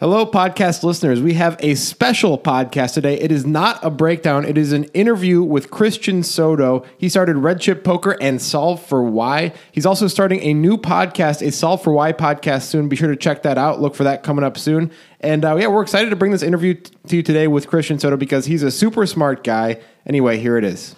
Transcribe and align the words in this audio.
Hello, 0.00 0.24
podcast 0.24 0.82
listeners. 0.82 1.20
We 1.20 1.34
have 1.34 1.58
a 1.60 1.74
special 1.74 2.38
podcast 2.38 2.94
today. 2.94 3.20
It 3.20 3.30
is 3.30 3.44
not 3.44 3.84
a 3.84 3.90
breakdown, 3.90 4.46
it 4.46 4.56
is 4.56 4.72
an 4.72 4.84
interview 4.94 5.42
with 5.42 5.70
Christian 5.70 6.22
Soto. 6.22 6.86
He 6.96 7.10
started 7.10 7.36
Red 7.36 7.60
Chip 7.60 7.84
Poker 7.84 8.16
and 8.18 8.40
Solve 8.40 8.82
for 8.82 9.02
Why. 9.02 9.52
He's 9.70 9.84
also 9.84 10.08
starting 10.08 10.40
a 10.40 10.54
new 10.54 10.78
podcast, 10.78 11.46
a 11.46 11.52
Solve 11.52 11.82
for 11.82 11.92
Why 11.92 12.14
podcast 12.14 12.62
soon. 12.62 12.88
Be 12.88 12.96
sure 12.96 13.10
to 13.10 13.16
check 13.16 13.42
that 13.42 13.58
out. 13.58 13.82
Look 13.82 13.94
for 13.94 14.04
that 14.04 14.22
coming 14.22 14.42
up 14.42 14.56
soon. 14.56 14.90
And 15.20 15.44
uh, 15.44 15.56
yeah, 15.56 15.66
we're 15.66 15.82
excited 15.82 16.08
to 16.08 16.16
bring 16.16 16.32
this 16.32 16.42
interview 16.42 16.80
to 17.08 17.16
you 17.16 17.22
today 17.22 17.46
with 17.46 17.66
Christian 17.66 17.98
Soto 17.98 18.16
because 18.16 18.46
he's 18.46 18.62
a 18.62 18.70
super 18.70 19.04
smart 19.04 19.44
guy. 19.44 19.82
Anyway, 20.06 20.38
here 20.38 20.56
it 20.56 20.64
is. 20.64 20.96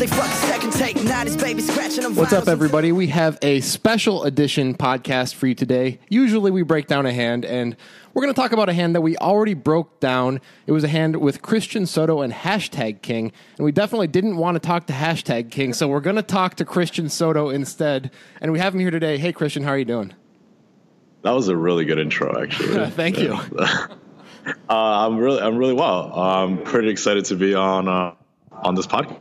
Say 0.00 0.06
fuck 0.06 0.30
second 0.30 0.72
take. 0.72 1.04
Now 1.04 1.24
this 1.24 1.36
baby 1.36 1.60
scratching 1.60 2.04
them. 2.04 2.14
What's 2.14 2.32
up, 2.32 2.48
everybody? 2.48 2.90
We 2.90 3.08
have 3.08 3.36
a 3.42 3.60
special 3.60 4.24
edition 4.24 4.74
podcast 4.74 5.34
for 5.34 5.46
you 5.46 5.54
today. 5.54 6.00
Usually, 6.08 6.50
we 6.50 6.62
break 6.62 6.86
down 6.86 7.04
a 7.04 7.12
hand, 7.12 7.44
and 7.44 7.76
we're 8.14 8.22
going 8.22 8.32
to 8.32 8.40
talk 8.40 8.52
about 8.52 8.70
a 8.70 8.72
hand 8.72 8.94
that 8.94 9.02
we 9.02 9.18
already 9.18 9.52
broke 9.52 10.00
down. 10.00 10.40
It 10.66 10.72
was 10.72 10.84
a 10.84 10.88
hand 10.88 11.16
with 11.16 11.42
Christian 11.42 11.84
Soto 11.84 12.22
and 12.22 12.32
Hashtag 12.32 13.02
King, 13.02 13.30
and 13.58 13.64
we 13.66 13.72
definitely 13.72 14.06
didn't 14.06 14.38
want 14.38 14.54
to 14.54 14.58
talk 14.58 14.86
to 14.86 14.94
Hashtag 14.94 15.50
King, 15.50 15.74
so 15.74 15.86
we're 15.86 16.00
going 16.00 16.16
to 16.16 16.22
talk 16.22 16.54
to 16.54 16.64
Christian 16.64 17.10
Soto 17.10 17.50
instead. 17.50 18.10
And 18.40 18.52
we 18.52 18.58
have 18.58 18.72
him 18.72 18.80
here 18.80 18.90
today. 18.90 19.18
Hey, 19.18 19.34
Christian, 19.34 19.64
how 19.64 19.72
are 19.72 19.78
you 19.78 19.84
doing? 19.84 20.14
That 21.24 21.32
was 21.32 21.48
a 21.48 21.56
really 21.56 21.84
good 21.84 21.98
intro, 21.98 22.42
actually. 22.42 22.90
Thank 22.90 23.18
you. 23.18 23.38
Uh, 24.70 25.06
I'm 25.06 25.18
really, 25.18 25.40
I'm 25.42 25.58
really 25.58 25.74
well. 25.74 26.18
I'm 26.18 26.62
pretty 26.62 26.88
excited 26.88 27.26
to 27.26 27.36
be 27.36 27.54
on 27.54 27.86
uh, 27.88 28.14
on 28.50 28.74
this 28.74 28.86
podcast. 28.86 29.20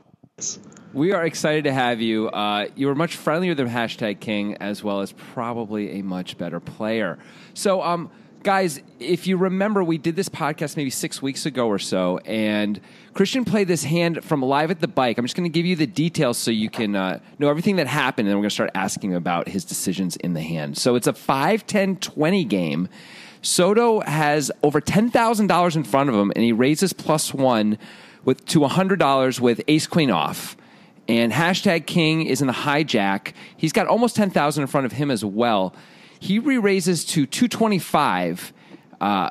We 0.93 1.11
are 1.13 1.23
excited 1.23 1.65
to 1.65 1.73
have 1.73 2.01
you. 2.01 2.29
Uh, 2.29 2.67
you 2.75 2.89
are 2.89 2.95
much 2.95 3.15
friendlier 3.15 3.53
than 3.53 3.69
Hashtag 3.69 4.19
King, 4.19 4.55
as 4.55 4.83
well 4.83 5.01
as 5.01 5.11
probably 5.11 5.99
a 5.99 6.01
much 6.01 6.37
better 6.37 6.59
player. 6.59 7.19
So, 7.53 7.83
um, 7.83 8.09
guys, 8.41 8.81
if 8.99 9.27
you 9.27 9.37
remember, 9.37 9.83
we 9.83 9.99
did 9.99 10.15
this 10.15 10.29
podcast 10.29 10.77
maybe 10.77 10.89
six 10.89 11.21
weeks 11.21 11.45
ago 11.45 11.67
or 11.67 11.77
so, 11.77 12.17
and 12.19 12.81
Christian 13.13 13.45
played 13.45 13.67
this 13.67 13.83
hand 13.83 14.23
from 14.23 14.41
live 14.41 14.71
at 14.71 14.79
the 14.79 14.87
bike. 14.87 15.19
I'm 15.19 15.25
just 15.25 15.35
going 15.35 15.49
to 15.49 15.53
give 15.53 15.67
you 15.67 15.75
the 15.75 15.85
details 15.85 16.39
so 16.39 16.49
you 16.49 16.71
can 16.71 16.95
uh, 16.95 17.19
know 17.37 17.49
everything 17.49 17.75
that 17.75 17.85
happened, 17.85 18.27
and 18.27 18.31
then 18.31 18.37
we're 18.37 18.43
going 18.43 18.49
to 18.49 18.55
start 18.55 18.71
asking 18.73 19.13
about 19.13 19.47
his 19.47 19.63
decisions 19.65 20.15
in 20.15 20.33
the 20.33 20.41
hand. 20.41 20.75
So, 20.75 20.95
it's 20.95 21.07
a 21.07 21.13
5 21.13 21.67
10 21.67 21.97
20 21.97 22.43
game. 22.45 22.89
Soto 23.41 24.01
has 24.01 24.51
over 24.63 24.81
$10,000 24.81 25.75
in 25.75 25.83
front 25.83 26.09
of 26.09 26.15
him, 26.15 26.31
and 26.35 26.43
he 26.43 26.51
raises 26.51 26.93
plus 26.93 27.33
one 27.33 27.77
with 28.25 28.45
to 28.47 28.59
$100 28.59 29.39
with 29.39 29.61
ace 29.67 29.87
queen 29.87 30.11
off. 30.11 30.55
And 31.07 31.31
hashtag 31.33 31.87
king 31.87 32.25
is 32.25 32.41
in 32.41 32.47
the 32.47 32.53
hijack. 32.53 33.33
He's 33.57 33.73
got 33.73 33.87
almost 33.87 34.15
10,000 34.15 34.61
in 34.61 34.67
front 34.67 34.85
of 34.85 34.91
him 34.91 35.09
as 35.09 35.25
well. 35.25 35.73
He 36.19 36.37
re 36.37 36.57
raises 36.57 37.03
to 37.05 37.25
225. 37.25 38.53
Uh, 39.01 39.29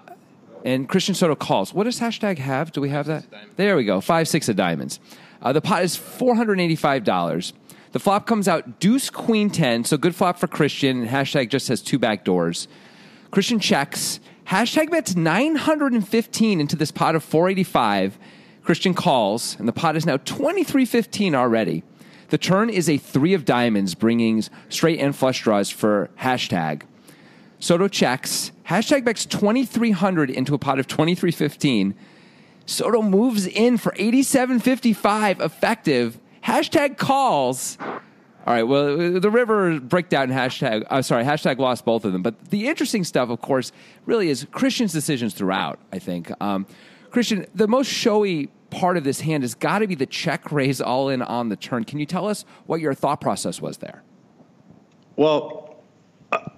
and 0.65 0.89
Christian 0.89 1.15
Soto 1.15 1.35
calls. 1.35 1.73
What 1.73 1.85
does 1.85 2.01
hashtag 2.01 2.39
have? 2.39 2.73
Do 2.73 2.81
we 2.81 2.89
have 2.89 3.07
that? 3.07 3.25
There 3.57 3.77
we 3.77 3.85
go. 3.85 4.01
Five, 4.01 4.27
six 4.27 4.49
of 4.49 4.57
diamonds. 4.57 4.99
Uh, 5.41 5.53
the 5.53 5.61
pot 5.61 5.85
is 5.85 5.97
$485. 5.97 7.53
The 7.93 7.99
flop 7.99 8.27
comes 8.27 8.49
out 8.49 8.81
deuce 8.81 9.09
queen 9.09 9.51
10. 9.51 9.85
So 9.85 9.97
good 9.97 10.15
flop 10.15 10.39
for 10.39 10.47
Christian. 10.47 11.07
Hashtag 11.07 11.49
just 11.49 11.69
has 11.69 11.81
two 11.81 11.99
back 11.99 12.25
doors. 12.25 12.69
Christian 13.31 13.61
checks. 13.61 14.21
Hashtag 14.49 14.91
bets 14.91 15.15
915 15.15 16.61
into 16.61 16.75
this 16.77 16.91
pot 16.91 17.15
of 17.15 17.23
485. 17.23 18.19
Christian 18.69 18.93
calls, 18.93 19.57
and 19.59 19.67
the 19.67 19.73
pot 19.73 19.97
is 19.97 20.05
now 20.05 20.19
2315 20.19 21.35
already. 21.35 21.83
The 22.29 22.37
turn 22.37 22.69
is 22.69 22.87
a 22.87 22.99
three 22.99 23.33
of 23.33 23.47
diamonds, 23.47 23.95
bringing 23.95 24.45
straight 24.69 25.01
and 25.01 25.17
flush 25.17 25.43
draws 25.43 25.71
for 25.71 26.11
hashtag. 26.21 26.83
Soto 27.61 27.89
checks. 27.89 28.53
Hashtag 28.69 29.07
bets 29.07 29.25
2300 29.25 30.29
into 30.29 30.53
a 30.53 30.59
pot 30.59 30.79
of 30.79 30.87
2315. 30.87 31.95
Soto 32.67 33.01
moves 33.01 33.47
in 33.47 33.79
for 33.79 33.95
8755 33.97 35.41
effective. 35.41 36.19
Hashtag 36.45 36.99
calls. 36.99 37.79
All 37.81 37.99
right. 38.49 38.65
Well, 38.65 39.19
the 39.19 39.31
river 39.31 39.81
breakdown 39.81 40.29
hashtag. 40.29 40.87
Uh, 40.91 41.01
sorry, 41.01 41.25
hashtag 41.25 41.57
lost 41.57 41.87
both 41.87 42.05
of 42.05 42.13
them. 42.13 42.23
But 42.23 42.51
the 42.51 42.69
interesting 42.69 43.05
stuff, 43.05 43.31
of 43.31 43.41
course, 43.41 43.73
really 44.05 44.29
is 44.29 44.47
Christian's 44.53 44.93
decisions 44.93 45.33
throughout. 45.33 45.79
I 45.91 45.99
think 45.99 46.31
um, 46.43 46.67
Christian, 47.11 47.47
the 47.55 47.67
most 47.67 47.91
showy 47.91 48.51
part 48.71 48.97
of 48.97 49.05
this 49.05 49.21
hand 49.21 49.43
has 49.43 49.55
got 49.55 49.81
to 49.81 49.87
be 49.87 49.95
the 49.95 50.07
check 50.07 50.53
raise 50.53 50.81
all 50.81 51.09
in 51.09 51.23
on 51.23 51.49
the 51.49 51.57
turn. 51.57 51.85
Can 51.85 51.99
you 51.99 52.07
tell 52.07 52.29
us 52.29 52.45
what 52.67 52.81
your 52.81 52.95
thought 52.95 53.21
process 53.21 53.61
was 53.61 53.79
there? 53.79 54.03
Well, 55.17 55.69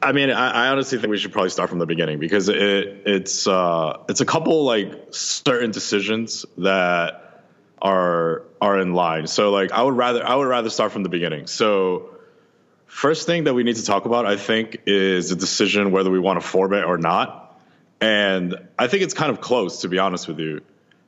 I 0.02 0.12
mean, 0.12 0.30
I, 0.30 0.66
I 0.66 0.68
honestly 0.68 0.98
think 0.98 1.10
we 1.10 1.18
should 1.18 1.32
probably 1.32 1.50
start 1.50 1.70
from 1.70 1.78
the 1.78 1.86
beginning 1.86 2.18
because 2.18 2.48
it, 2.48 2.58
it's 2.58 3.46
uh, 3.46 3.98
it's 4.08 4.20
a 4.20 4.26
couple 4.26 4.64
like 4.64 4.92
certain 5.10 5.70
decisions 5.70 6.44
that 6.58 7.44
are 7.80 8.42
are 8.60 8.78
in 8.80 8.94
line. 8.94 9.26
So 9.26 9.50
like 9.50 9.72
I 9.72 9.82
would 9.82 9.96
rather 9.96 10.26
I 10.26 10.34
would 10.34 10.48
rather 10.48 10.70
start 10.70 10.92
from 10.92 11.02
the 11.02 11.08
beginning. 11.08 11.46
So 11.46 12.10
first 12.86 13.26
thing 13.26 13.44
that 13.44 13.54
we 13.54 13.62
need 13.62 13.76
to 13.76 13.84
talk 13.84 14.04
about 14.04 14.26
I 14.26 14.36
think 14.36 14.82
is 14.86 15.30
the 15.30 15.36
decision 15.36 15.92
whether 15.92 16.10
we 16.10 16.18
want 16.18 16.40
to 16.40 16.46
four 16.46 16.68
bet 16.68 16.84
or 16.84 16.98
not. 16.98 17.60
And 18.00 18.56
I 18.78 18.88
think 18.88 19.02
it's 19.02 19.14
kind 19.14 19.30
of 19.30 19.40
close 19.40 19.82
to 19.82 19.88
be 19.88 19.98
honest 19.98 20.26
with 20.26 20.40
you. 20.40 20.62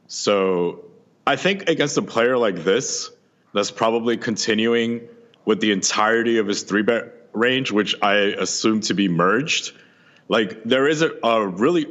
So 0.06 0.84
I 1.26 1.36
think 1.36 1.68
against 1.68 1.96
a 1.96 2.02
player 2.02 2.36
like 2.36 2.56
this 2.56 3.10
that's 3.54 3.70
probably 3.70 4.16
continuing 4.16 5.08
with 5.44 5.60
the 5.60 5.72
entirety 5.72 6.38
of 6.38 6.46
his 6.46 6.62
three 6.62 6.82
bet 6.82 7.12
range, 7.32 7.70
which 7.70 7.94
I 8.02 8.14
assume 8.14 8.80
to 8.82 8.94
be 8.94 9.08
merged, 9.08 9.72
like 10.28 10.64
there 10.64 10.88
is 10.88 11.02
a, 11.02 11.12
a 11.22 11.46
really 11.46 11.86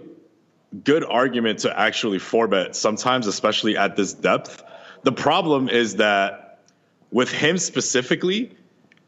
good 0.83 1.03
argument 1.03 1.59
to 1.59 1.79
actually 1.79 2.19
four 2.19 2.47
bet 2.47 2.75
sometimes, 2.75 3.27
especially 3.27 3.77
at 3.77 3.95
this 3.95 4.13
depth. 4.13 4.63
The 5.03 5.11
problem 5.11 5.69
is 5.69 5.97
that 5.97 6.59
with 7.11 7.31
him 7.31 7.57
specifically, 7.57 8.55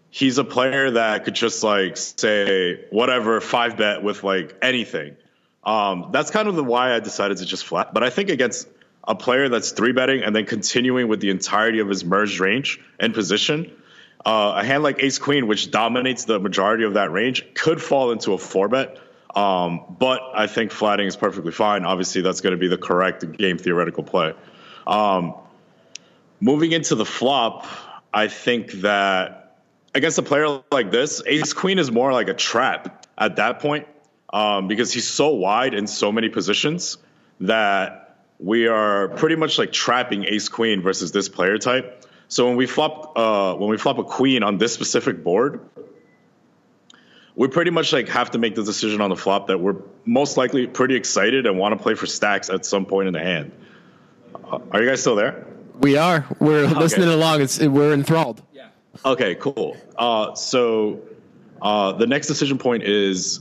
he's 0.10 0.38
a 0.38 0.44
player 0.44 0.92
that 0.92 1.26
could 1.26 1.36
just 1.36 1.64
like 1.64 1.98
say 1.98 2.86
whatever 2.92 3.40
five 3.42 3.78
bet 3.78 4.04
with 4.04 4.24
like 4.24 4.56
anything. 4.62 5.16
Um, 5.64 6.10
that's 6.12 6.30
kind 6.32 6.48
of 6.48 6.56
the 6.56 6.64
why 6.64 6.94
I 6.94 7.00
decided 7.00 7.38
to 7.38 7.46
just 7.46 7.66
flat. 7.66 7.94
But 7.94 8.04
I 8.04 8.10
think 8.10 8.30
against 8.30 8.68
a 9.06 9.16
player 9.16 9.50
that's 9.50 9.72
three 9.72 9.92
betting 9.92 10.24
and 10.24 10.36
then 10.36 10.46
continuing 10.46 11.08
with 11.08 11.20
the 11.20 11.30
entirety 11.30 11.80
of 11.80 11.90
his 11.90 12.06
merged 12.06 12.40
range 12.40 12.80
and 13.00 13.14
position, 13.14 13.72
uh, 14.26 14.54
a 14.58 14.64
hand 14.64 14.84
like 14.84 15.04
Ace 15.04 15.20
Queen, 15.20 15.48
which 15.48 15.72
dominates 15.72 16.26
the 16.26 16.40
majority 16.40 16.86
of 16.86 16.94
that 16.94 17.12
range, 17.12 17.46
could 17.54 17.82
fall 17.82 18.12
into 18.12 18.34
a 18.34 18.38
four 18.38 18.70
bet. 18.70 18.98
Um, 19.36 19.98
but 20.00 20.22
I 20.34 20.48
think 20.48 20.72
flatting 20.72 21.08
is 21.08 21.16
perfectly 21.16 21.52
fine. 21.52 21.86
Obviously, 21.86 22.22
that's 22.22 22.42
going 22.42 22.52
to 22.52 22.58
be 22.58 22.68
the 22.68 22.78
correct 22.78 23.30
game 23.38 23.58
theoretical 23.58 24.04
play. 24.04 24.34
Um, 24.86 25.36
moving 26.40 26.72
into 26.72 26.96
the 26.96 27.06
flop, 27.06 27.66
I 28.14 28.28
think 28.28 28.72
that 28.74 29.58
against 29.96 30.18
a 30.18 30.22
player 30.22 30.62
like 30.72 30.92
this, 30.92 31.22
Ace 31.26 31.54
Queen 31.54 31.80
is 31.80 31.92
more 31.92 32.14
like 32.14 32.30
a 32.30 32.34
trap 32.34 33.08
at 33.18 33.38
that 33.38 33.60
point 33.60 33.88
um, 34.32 34.68
because 34.68 34.94
he's 34.94 35.08
so 35.08 35.30
wide 35.30 35.74
in 35.74 35.88
so 35.88 36.12
many 36.12 36.30
positions 36.30 36.98
that 37.40 38.03
we 38.44 38.68
are 38.68 39.08
pretty 39.08 39.38
much 39.38 39.58
like 39.58 39.72
trapping 39.72 40.26
Ace 40.26 40.50
Queen 40.50 40.82
versus 40.82 41.14
this 41.14 41.30
player 41.30 41.58
type. 41.58 42.06
So 42.28 42.46
when 42.48 42.58
we 42.58 42.68
flop 42.68 43.18
uh, 43.18 43.56
when 43.56 43.70
we 43.70 43.78
flop 43.78 44.00
a 44.00 44.04
queen 44.04 44.44
on 44.44 44.58
this 44.58 44.74
specific 44.74 45.24
board, 45.24 45.62
we 47.36 47.48
pretty 47.48 47.72
much 47.72 47.94
like 47.94 48.10
have 48.10 48.32
to 48.32 48.38
make 48.38 48.56
the 48.56 48.64
decision 48.64 49.00
on 49.00 49.10
the 49.10 49.16
flop 49.16 49.48
that 49.48 49.60
we're 49.60 49.78
most 50.04 50.36
likely 50.36 50.68
pretty 50.68 50.96
excited 50.96 51.46
and 51.46 51.58
want 51.58 51.78
to 51.78 51.82
play 51.82 51.96
for 51.96 52.06
stacks 52.06 52.50
at 52.50 52.66
some 52.66 52.86
point 52.86 53.08
in 53.08 53.14
the 53.14 53.22
hand. 53.22 53.54
Uh, 54.36 54.60
are 54.72 54.84
you 54.84 54.90
guys 54.90 55.00
still 55.00 55.16
there? 55.16 55.48
We 55.80 55.98
are. 55.98 56.26
We're 56.40 56.68
listening 56.68 57.08
along. 57.08 57.42
It's 57.42 57.60
we're 57.60 57.94
enthralled. 57.94 58.42
Yeah. 58.52 58.68
Okay, 59.06 59.36
cool. 59.36 59.78
Uh, 59.98 60.36
so 60.36 61.00
uh, 61.62 61.94
the 61.94 62.08
next 62.08 62.28
decision 62.28 62.58
point 62.58 62.84
is 62.84 63.40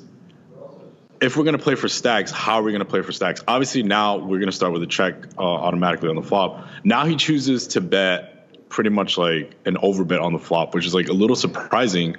if 1.23 1.37
we're 1.37 1.45
going 1.45 1.57
to 1.57 1.63
play 1.63 1.77
for 1.77 1.89
stacks, 1.89 2.33
how 2.33 2.57
are 2.57 2.63
we 2.63 2.73
going 2.73 2.85
to 2.85 2.91
play 2.91 3.01
for 3.01 3.13
stacks? 3.13 3.43
Obviously, 3.47 3.85
now 3.85 4.17
we're 4.17 4.39
going 4.39 4.47
to 4.51 4.53
start 4.53 4.73
with 4.73 4.83
a 4.83 4.89
check 4.89 5.15
uh, 5.39 5.43
automatically 5.43 6.09
on 6.09 6.17
the 6.17 6.23
flop. 6.23 6.67
Now 6.83 7.07
he 7.07 7.15
chooses 7.15 7.69
to 7.69 7.81
bet 7.81 8.69
pretty 8.69 8.91
much 8.91 9.17
like 9.17 9.55
an 9.65 9.77
overbet 9.77 10.21
on 10.21 10.33
the 10.33 10.41
flop, 10.41 10.75
which 10.75 10.85
is 10.85 10.95
like 10.95 11.09
a 11.09 11.13
little 11.13 11.37
surprising. 11.37 12.17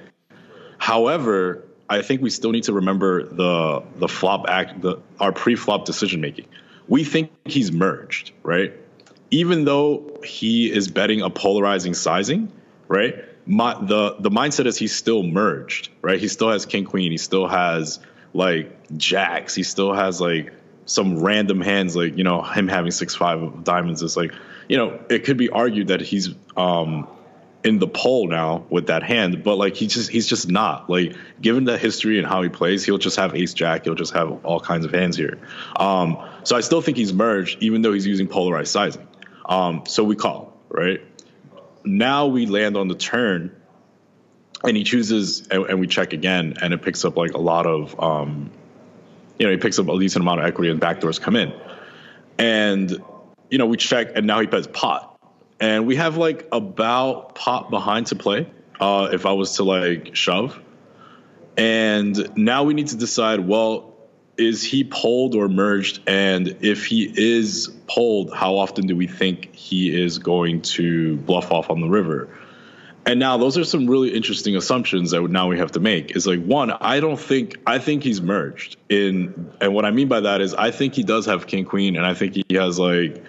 However, 0.78 1.66
I 1.90 2.02
think 2.02 2.22
we 2.22 2.30
still 2.30 2.52
need 2.52 2.64
to 2.64 2.74
remember 2.74 3.24
the 3.24 3.84
the 3.98 4.08
flop 4.08 4.46
act, 4.48 4.82
the 4.82 5.00
our 5.20 5.34
pre-flop 5.34 5.84
decision 5.86 6.22
making. 6.22 6.46
We 6.88 7.04
think 7.04 7.32
he's 7.46 7.72
merged, 7.74 8.32
right? 8.42 8.74
Even 9.32 9.66
though 9.66 10.22
he 10.24 10.72
is 10.72 10.88
betting 10.88 11.22
a 11.22 11.30
polarizing 11.30 11.94
sizing, 11.94 12.52
right? 12.88 13.16
My, 13.46 13.74
the 13.74 14.16
the 14.20 14.30
mindset 14.30 14.66
is 14.66 14.78
he's 14.78 14.96
still 14.96 15.24
merged, 15.24 15.90
right? 16.02 16.20
He 16.20 16.30
still 16.30 16.52
has 16.52 16.66
king 16.66 16.86
queen. 16.86 17.12
He 17.12 17.18
still 17.18 17.48
has 17.48 18.00
like 18.34 18.83
jacks. 18.98 19.56
He 19.56 19.64
still 19.64 19.94
has 19.94 20.20
like 20.22 20.54
some 20.86 21.24
random 21.24 21.62
hands 21.62 21.96
like 21.96 22.18
you 22.18 22.24
know 22.24 22.42
him 22.42 22.68
having 22.68 22.92
six 22.92 23.16
five 23.16 23.64
diamonds 23.64 24.02
is 24.02 24.18
like 24.18 24.34
you 24.68 24.76
know 24.76 25.00
it 25.10 25.24
could 25.24 25.38
be 25.38 25.50
argued 25.50 25.88
that 25.88 26.02
he's 26.02 26.30
um 26.58 27.08
in 27.64 27.80
the 27.80 27.88
pole 27.88 28.28
now 28.28 28.66
with 28.70 28.88
that 28.88 29.04
hand, 29.04 29.42
but 29.44 29.56
like 29.56 29.76
he 29.76 29.88
just 29.88 30.10
he's 30.10 30.28
just 30.28 30.50
not 30.50 30.90
like 30.90 31.16
given 31.42 31.64
the 31.64 31.78
history 31.78 32.18
and 32.18 32.28
how 32.28 32.42
he 32.42 32.50
plays, 32.50 32.84
he'll 32.84 32.98
just 32.98 33.16
have 33.16 33.36
ace 33.36 33.54
jack, 33.54 33.86
he'll 33.86 33.96
just 33.96 34.14
have 34.14 34.46
all 34.46 34.60
kinds 34.60 34.86
of 34.86 34.92
hands 34.92 35.16
here. 35.16 35.40
Um, 35.78 36.18
so 36.44 36.58
I 36.58 36.62
still 36.62 36.82
think 36.82 36.98
he's 36.98 37.14
merged, 37.14 37.64
even 37.64 37.82
though 37.82 37.94
he's 37.94 38.06
using 38.06 38.28
polarized 38.28 38.72
sizing. 38.72 39.08
Um, 39.46 39.84
so 39.88 40.04
we 40.04 40.16
call 40.16 40.58
right 40.70 41.02
now 41.86 42.28
we 42.28 42.46
land 42.46 42.78
on 42.78 42.88
the 42.88 42.96
turn, 42.96 43.56
and 44.64 44.76
he 44.78 44.84
chooses, 44.84 45.48
and, 45.48 45.66
and 45.66 45.80
we 45.80 45.88
check 45.88 46.14
again, 46.14 46.56
and 46.62 46.74
it 46.74 46.82
picks 46.82 47.06
up 47.06 47.18
like 47.18 47.34
a 47.34 47.40
lot 47.40 47.66
of 47.66 48.00
um, 48.00 48.52
you 49.44 49.50
know 49.50 49.52
he 49.52 49.58
picks 49.58 49.78
up 49.78 49.90
a 49.90 50.00
decent 50.00 50.24
amount 50.24 50.40
of 50.40 50.46
equity 50.46 50.72
and 50.72 50.80
backdoors 50.80 51.20
come 51.20 51.36
in, 51.36 51.54
and 52.40 52.90
you 53.50 53.58
know 53.58 53.66
we 53.66 53.76
check, 53.76 54.14
and 54.16 54.26
now 54.26 54.40
he 54.40 54.48
bets 54.48 54.70
pot 54.72 55.14
and 55.60 55.88
we 55.88 55.96
have 55.96 56.18
like 56.18 56.48
about 56.52 57.36
pot 57.36 57.70
behind 57.70 58.08
to 58.08 58.16
play 58.16 58.50
uh, 58.82 59.10
if 59.14 59.26
I 59.26 59.32
was 59.32 59.56
to 59.56 59.64
like 59.64 60.14
shove. 60.14 60.60
And 61.56 62.36
now 62.36 62.64
we 62.64 62.74
need 62.74 62.88
to 62.88 62.98
decide 62.98 63.40
well, 63.40 63.96
is 64.38 64.64
he 64.64 64.84
pulled 64.84 65.36
or 65.36 65.48
merged? 65.48 66.02
And 66.08 66.58
if 66.62 66.86
he 66.86 67.04
is 67.04 67.72
pulled, 67.88 68.34
how 68.34 68.58
often 68.58 68.88
do 68.88 68.96
we 68.96 69.08
think 69.08 69.56
he 69.56 70.04
is 70.04 70.18
going 70.20 70.64
to 70.64 71.18
bluff 71.18 71.52
off 71.52 71.70
on 71.70 71.80
the 71.80 71.90
river? 71.90 72.28
And 73.06 73.20
now 73.20 73.38
those 73.38 73.58
are 73.58 73.66
some 73.66 73.88
really 73.88 74.14
interesting 74.14 74.56
assumptions 74.56 75.12
that 75.12 75.22
now 75.24 75.50
we 75.50 75.58
have 75.58 75.74
to 75.74 75.80
make. 75.80 76.16
Is 76.16 76.26
like 76.26 76.42
one, 76.44 76.72
I 76.72 77.02
don't 77.02 77.20
think 77.20 77.58
I 77.68 77.80
think 77.80 78.04
he's 78.04 78.22
merged 78.22 78.78
in, 78.88 79.52
and 79.60 79.74
what 79.74 79.84
I 79.84 79.92
mean 79.92 80.08
by 80.08 80.22
that 80.22 80.40
is 80.40 80.54
I 80.54 80.72
think 80.72 80.94
he 80.94 81.04
does 81.04 81.26
have 81.26 81.46
king 81.46 81.66
queen, 81.66 81.98
and 81.98 82.06
I 82.06 82.14
think 82.14 82.36
he 82.36 82.56
has 82.56 82.80
like 82.80 83.22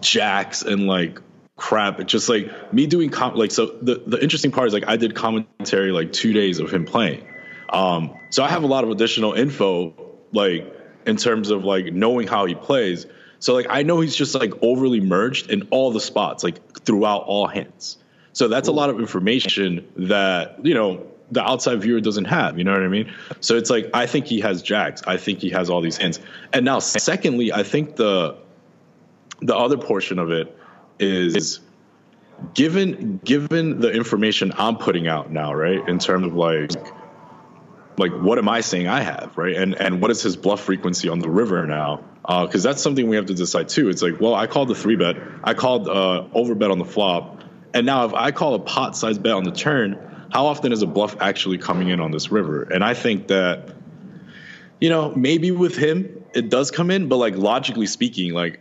jacks 0.00 0.62
and 0.62 0.86
like 0.86 1.20
crap. 1.56 2.00
It's 2.00 2.10
just 2.10 2.28
like 2.28 2.72
me 2.72 2.86
doing 2.86 3.10
com- 3.10 3.34
like 3.34 3.50
so. 3.50 3.66
The 3.66 4.02
the 4.06 4.22
interesting 4.22 4.50
part 4.50 4.68
is 4.68 4.72
like 4.72 4.88
I 4.88 4.96
did 4.96 5.14
commentary 5.14 5.92
like 5.92 6.12
two 6.12 6.32
days 6.32 6.58
of 6.58 6.72
him 6.72 6.86
playing, 6.86 7.26
um, 7.68 8.16
so 8.30 8.42
I 8.44 8.48
have 8.48 8.62
a 8.62 8.68
lot 8.68 8.84
of 8.84 8.90
additional 8.90 9.34
info 9.34 9.94
like 10.32 10.72
in 11.06 11.16
terms 11.16 11.50
of 11.50 11.64
like 11.64 11.92
knowing 11.92 12.26
how 12.28 12.46
he 12.46 12.54
plays. 12.54 13.06
So 13.40 13.52
like 13.52 13.66
I 13.68 13.82
know 13.82 14.00
he's 14.00 14.16
just 14.16 14.34
like 14.34 14.52
overly 14.62 15.00
merged 15.00 15.50
in 15.50 15.68
all 15.70 15.90
the 15.92 16.00
spots 16.00 16.42
like 16.42 16.80
throughout 16.80 17.24
all 17.24 17.46
hands. 17.46 17.98
So 18.36 18.48
that's 18.48 18.68
a 18.68 18.72
lot 18.72 18.90
of 18.90 19.00
information 19.00 19.90
that 19.96 20.62
you 20.62 20.74
know 20.74 21.06
the 21.30 21.42
outside 21.42 21.80
viewer 21.80 22.02
doesn't 22.02 22.26
have. 22.26 22.58
You 22.58 22.64
know 22.64 22.72
what 22.72 22.82
I 22.82 22.88
mean? 22.88 23.10
So 23.40 23.56
it's 23.56 23.70
like 23.70 23.88
I 23.94 24.04
think 24.04 24.26
he 24.26 24.40
has 24.40 24.60
jacks. 24.60 25.02
I 25.06 25.16
think 25.16 25.38
he 25.38 25.48
has 25.48 25.70
all 25.70 25.80
these 25.80 25.96
hands. 25.96 26.20
And 26.52 26.66
now, 26.66 26.80
secondly, 26.80 27.50
I 27.50 27.62
think 27.62 27.96
the 27.96 28.36
the 29.40 29.56
other 29.56 29.78
portion 29.78 30.18
of 30.18 30.30
it 30.32 30.54
is 30.98 31.60
given 32.52 33.22
given 33.24 33.80
the 33.80 33.90
information 33.90 34.52
I'm 34.58 34.76
putting 34.76 35.08
out 35.08 35.32
now, 35.32 35.54
right? 35.54 35.88
In 35.88 35.98
terms 35.98 36.26
of 36.26 36.34
like 36.34 36.72
like 37.96 38.12
what 38.12 38.36
am 38.36 38.50
I 38.50 38.60
saying 38.60 38.86
I 38.86 39.00
have, 39.00 39.32
right? 39.38 39.56
And 39.56 39.74
and 39.76 40.02
what 40.02 40.10
is 40.10 40.20
his 40.20 40.36
bluff 40.36 40.60
frequency 40.60 41.08
on 41.08 41.20
the 41.20 41.30
river 41.30 41.66
now? 41.66 42.04
Because 42.20 42.66
uh, 42.66 42.68
that's 42.68 42.82
something 42.82 43.08
we 43.08 43.16
have 43.16 43.26
to 43.26 43.34
decide 43.34 43.70
too. 43.70 43.88
It's 43.88 44.02
like, 44.02 44.20
well, 44.20 44.34
I 44.34 44.46
called 44.46 44.68
the 44.68 44.74
three 44.74 44.96
bet, 44.96 45.16
I 45.42 45.54
called 45.54 45.88
uh, 45.88 46.24
over 46.34 46.54
bet 46.54 46.70
on 46.70 46.78
the 46.78 46.84
flop, 46.84 47.36
and 47.76 47.86
now 47.86 48.04
if 48.06 48.14
I 48.14 48.30
call 48.30 48.54
a 48.54 48.58
pot 48.58 48.96
size 48.96 49.18
bet 49.18 49.32
on 49.32 49.44
the 49.44 49.52
turn, 49.52 49.98
how 50.32 50.46
often 50.46 50.72
is 50.72 50.82
a 50.82 50.86
bluff 50.86 51.16
actually 51.20 51.58
coming 51.58 51.88
in 51.88 52.00
on 52.00 52.10
this 52.10 52.30
river? 52.30 52.62
And 52.62 52.82
I 52.82 52.94
think 52.94 53.28
that, 53.28 53.74
you 54.80 54.88
know, 54.88 55.14
maybe 55.14 55.50
with 55.50 55.76
him 55.76 56.24
it 56.34 56.50
does 56.50 56.70
come 56.70 56.90
in, 56.90 57.08
but 57.08 57.16
like 57.16 57.36
logically 57.36 57.86
speaking, 57.86 58.32
like 58.32 58.60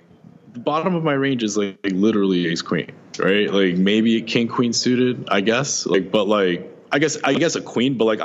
the 0.54 0.60
bottom 0.60 0.96
of 0.96 1.04
my 1.04 1.14
range 1.14 1.44
is 1.44 1.58
like, 1.58 1.78
like 1.84 1.94
literally 1.94 2.48
ace 2.48 2.62
queen, 2.62 2.92
right? 3.20 3.52
Like 3.52 3.76
maybe 3.76 4.18
a 4.18 4.22
king 4.22 4.48
queen 4.48 4.74
suited, 4.74 5.28
I 5.30 5.42
guess. 5.42 5.86
Like, 5.86 6.12
but 6.12 6.28
like 6.28 6.72
I 6.92 7.00
guess 7.00 7.18
I 7.24 7.34
guess 7.34 7.56
a 7.56 7.62
queen, 7.62 7.98
but 7.98 8.06
like 8.06 8.22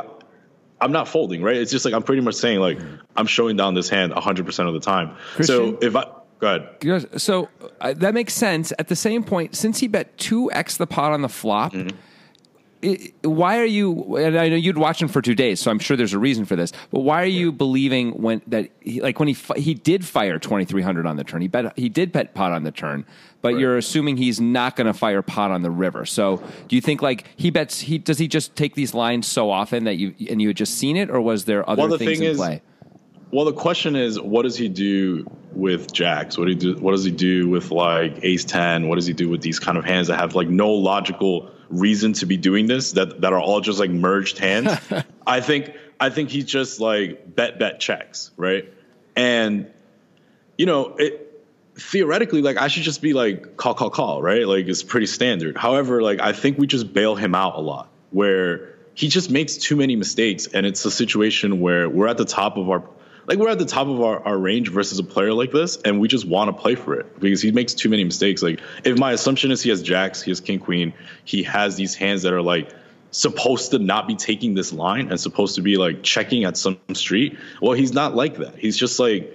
I'm 0.81 0.93
not 0.93 1.09
folding, 1.09 1.43
right? 1.43 1.57
It's 1.57 1.71
just 1.71 1.85
like 1.85 1.95
I'm 1.95 2.03
pretty 2.03 2.23
much 2.23 2.37
saying 2.37 2.61
like 2.61 2.79
I'm 3.17 3.27
showing 3.27 3.57
down 3.57 3.75
this 3.75 3.89
hand 3.89 4.15
100 4.15 4.47
percent 4.47 4.69
of 4.69 4.75
the 4.75 4.81
time. 4.81 5.17
Christian? 5.35 5.79
So 5.81 5.87
if 5.87 5.97
I 5.97 6.05
go 6.41 6.57
ahead, 6.57 7.21
so 7.21 7.49
uh, 7.81 7.93
that 7.95 8.15
makes 8.15 8.33
sense. 8.33 8.73
At 8.79 8.89
the 8.89 8.97
same 8.97 9.23
point, 9.23 9.55
since 9.55 9.79
he 9.79 9.89
bet 9.89 10.17
two 10.19 10.51
x 10.53 10.77
the 10.77 10.87
pot 10.87 11.13
on 11.13 11.23
the 11.23 11.29
flop. 11.29 11.73
Mm-hmm 11.73 11.97
it, 12.83 13.15
why 13.23 13.59
are 13.59 13.67
you? 13.67 14.17
And 14.17 14.39
I 14.39 14.49
know 14.49 14.57
you'd 14.57 14.79
watch 14.79 15.03
him 15.03 15.09
for 15.09 15.21
two 15.21 15.35
days, 15.35 15.61
so 15.61 15.71
I'm 15.71 15.79
sure 15.79 15.97
there's 15.97 16.15
a 16.15 16.19
reason 16.19 16.45
for 16.45 16.57
this. 16.57 16.73
But 16.91 17.01
why 17.01 17.23
are 17.23 17.27
you 17.27 17.53
believing 17.53 18.13
when 18.13 18.43
that 18.47 18.71
he, 18.81 19.01
like 19.01 19.19
when 19.19 19.29
he 19.29 19.37
he 19.57 19.75
did 19.75 20.05
fire 20.05 20.39
2300 20.39 21.07
on 21.07 21.17
the 21.17 21.25
turn? 21.25 21.43
He 21.43 21.49
bet 21.49 21.77
he 21.79 21.89
did 21.89 22.13
bet 22.13 22.35
pot 22.35 22.53
on 22.53 22.63
the 22.65 22.71
turn, 22.71 23.05
but 23.43 23.53
right. 23.53 23.61
you're 23.61 23.77
assuming 23.77 24.17
he's 24.17 24.41
not 24.41 24.77
going 24.77 24.87
to 24.87 24.95
fire 24.95 25.23
pot 25.23 25.51
on 25.51 25.63
the 25.63 25.71
river. 25.71 26.07
So 26.07 26.43
do 26.69 26.77
you 26.77 26.83
think 26.83 27.03
like 27.03 27.27
he 27.37 27.51
bets 27.51 27.81
he 27.81 27.99
does 27.99 28.19
he 28.19 28.29
just 28.29 28.57
take 28.57 28.75
these 28.75 28.95
lines 28.95 29.27
so 29.27 29.51
often 29.51 29.85
that 29.85 29.97
you 29.97 30.15
and 30.29 30.41
you 30.41 30.49
had 30.49 30.57
just 30.57 30.75
seen 30.75 30.97
it, 30.97 31.11
or 31.11 31.21
was 31.21 31.45
there 31.45 31.69
other 31.69 31.83
well, 31.83 31.89
the 31.89 31.99
things 31.99 32.19
thing 32.19 32.27
in 32.27 32.33
is, 32.33 32.39
play? 32.39 32.63
Well, 33.33 33.45
the 33.45 33.53
question 33.53 33.97
is, 33.97 34.21
what 34.21 34.43
does 34.43 34.57
he 34.57 34.69
do 34.69 35.25
with 35.53 35.93
jacks? 35.93 36.37
What 36.37 36.47
do 36.47 36.51
he 36.51 36.57
do? 36.57 36.75
What 36.77 36.93
does 36.93 37.05
he 37.05 37.11
do 37.11 37.49
with 37.49 37.71
like 37.71 38.25
ace 38.25 38.45
ten? 38.45 38.89
What 38.89 38.97
does 38.97 39.07
he 39.07 39.13
do 39.13 39.29
with 39.29 39.41
these 39.41 39.59
kind 39.59 39.79
of 39.79 39.85
hands 39.85 40.09
that 40.09 40.19
have 40.19 40.35
like 40.35 40.49
no 40.49 40.73
logical 40.73 41.51
reason 41.71 42.13
to 42.15 42.27
be 42.27 42.37
doing 42.37 42.67
this 42.67 42.93
that 42.93 43.21
that 43.21 43.33
are 43.33 43.41
all 43.41 43.61
just 43.61 43.79
like 43.79 43.91
merged 43.91 44.39
hands. 44.39 44.77
I 45.27 45.41
think 45.41 45.73
I 45.99 46.11
think 46.11 46.31
he's 46.31 46.45
just 46.45 46.81
like 46.81 47.35
bet 47.35 47.59
bet 47.59 47.81
checks, 47.81 48.31
right? 48.37 48.73
And 49.17 49.71
you 50.59 50.67
know, 50.67 50.97
it 50.99 51.27
theoretically 51.77 52.43
like 52.43 52.59
I 52.59 52.69
should 52.69 52.83
just 52.83 53.01
be 53.01 53.13
like 53.13 53.57
call 53.57 53.75
call 53.75 53.91
call, 53.91 54.21
right? 54.21 54.47
Like 54.47 54.67
it's 54.67 54.83
pretty 54.83 55.07
standard. 55.07 55.57
However, 55.57 56.03
like 56.03 56.21
I 56.21 56.33
think 56.33 56.59
we 56.59 56.67
just 56.67 56.93
bail 56.93 57.15
him 57.15 57.35
out 57.35 57.55
a 57.57 57.61
lot 57.61 57.89
where 58.11 58.75
he 58.95 59.09
just 59.09 59.31
makes 59.31 59.57
too 59.57 59.77
many 59.77 59.95
mistakes 59.95 60.49
and 60.49 60.67
it's 60.67 60.85
a 60.85 60.91
situation 60.91 61.61
where 61.61 61.89
we're 61.89 62.09
at 62.09 62.19
the 62.19 62.25
top 62.25 62.57
of 62.57 62.69
our 62.69 62.83
like 63.31 63.39
we're 63.39 63.49
at 63.49 63.61
the 63.61 63.65
top 63.65 63.87
of 63.87 64.01
our, 64.03 64.21
our 64.27 64.37
range 64.37 64.71
versus 64.73 64.99
a 64.99 65.05
player 65.05 65.33
like 65.33 65.53
this, 65.53 65.77
and 65.77 66.01
we 66.01 66.09
just 66.09 66.27
want 66.27 66.49
to 66.49 66.61
play 66.61 66.75
for 66.75 66.99
it 66.99 67.21
because 67.21 67.41
he 67.41 67.53
makes 67.53 67.75
too 67.75 67.89
many 67.89 68.03
mistakes. 68.03 68.43
Like 68.43 68.61
if 68.83 68.99
my 68.99 69.13
assumption 69.13 69.53
is 69.53 69.63
he 69.63 69.71
has 69.71 69.85
jacks, 69.85 70.21
he 70.21 70.33
has 70.33 70.41
king 70.41 70.59
queen, 70.59 70.93
he 71.25 71.45
has 71.45 71.77
these 71.77 71.95
hands 71.95 72.23
that 72.23 72.33
are 72.33 72.43
like 72.43 72.75
supposed 73.13 73.71
to 73.71 73.79
not 73.79 74.09
be 74.09 74.17
taking 74.17 74.55
this 74.55 74.73
line 74.73 75.11
and 75.11 75.21
supposed 75.21 75.55
to 75.55 75.63
be 75.63 75.77
like 75.77 76.03
checking 76.03 76.43
at 76.43 76.57
some 76.57 76.81
street. 76.93 77.39
Well, 77.63 77.75
he's 77.75 77.93
not 77.93 78.17
like 78.17 78.39
that. 78.39 78.57
He's 78.57 78.77
just 78.77 78.99
like 78.99 79.33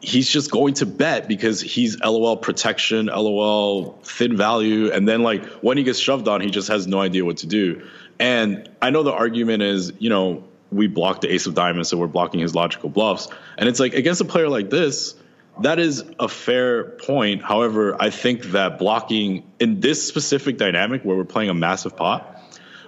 he's 0.00 0.30
just 0.30 0.52
going 0.52 0.74
to 0.74 0.86
bet 0.86 1.26
because 1.26 1.60
he's 1.60 2.00
LOL 2.00 2.36
protection, 2.36 3.06
LOL 3.06 3.98
thin 4.04 4.36
value, 4.36 4.92
and 4.92 5.08
then 5.08 5.24
like 5.24 5.44
when 5.60 5.76
he 5.76 5.82
gets 5.82 5.98
shoved 5.98 6.28
on, 6.28 6.40
he 6.40 6.50
just 6.50 6.68
has 6.68 6.86
no 6.86 7.00
idea 7.00 7.24
what 7.24 7.38
to 7.38 7.48
do. 7.48 7.84
And 8.20 8.70
I 8.80 8.90
know 8.90 9.02
the 9.02 9.12
argument 9.12 9.64
is, 9.64 9.92
you 9.98 10.08
know, 10.08 10.47
we 10.70 10.86
block 10.86 11.20
the 11.20 11.32
ace 11.32 11.46
of 11.46 11.54
diamonds, 11.54 11.88
so 11.88 11.96
we're 11.96 12.06
blocking 12.06 12.40
his 12.40 12.54
logical 12.54 12.88
bluffs. 12.88 13.28
And 13.56 13.68
it's 13.68 13.80
like 13.80 13.94
against 13.94 14.20
a 14.20 14.24
player 14.24 14.48
like 14.48 14.70
this, 14.70 15.14
that 15.60 15.78
is 15.78 16.04
a 16.20 16.28
fair 16.28 16.84
point. 16.84 17.42
However, 17.42 17.96
I 18.00 18.10
think 18.10 18.42
that 18.52 18.78
blocking 18.78 19.44
in 19.58 19.80
this 19.80 20.06
specific 20.06 20.56
dynamic 20.56 21.02
where 21.02 21.16
we're 21.16 21.24
playing 21.24 21.50
a 21.50 21.54
massive 21.54 21.96
pot, 21.96 22.34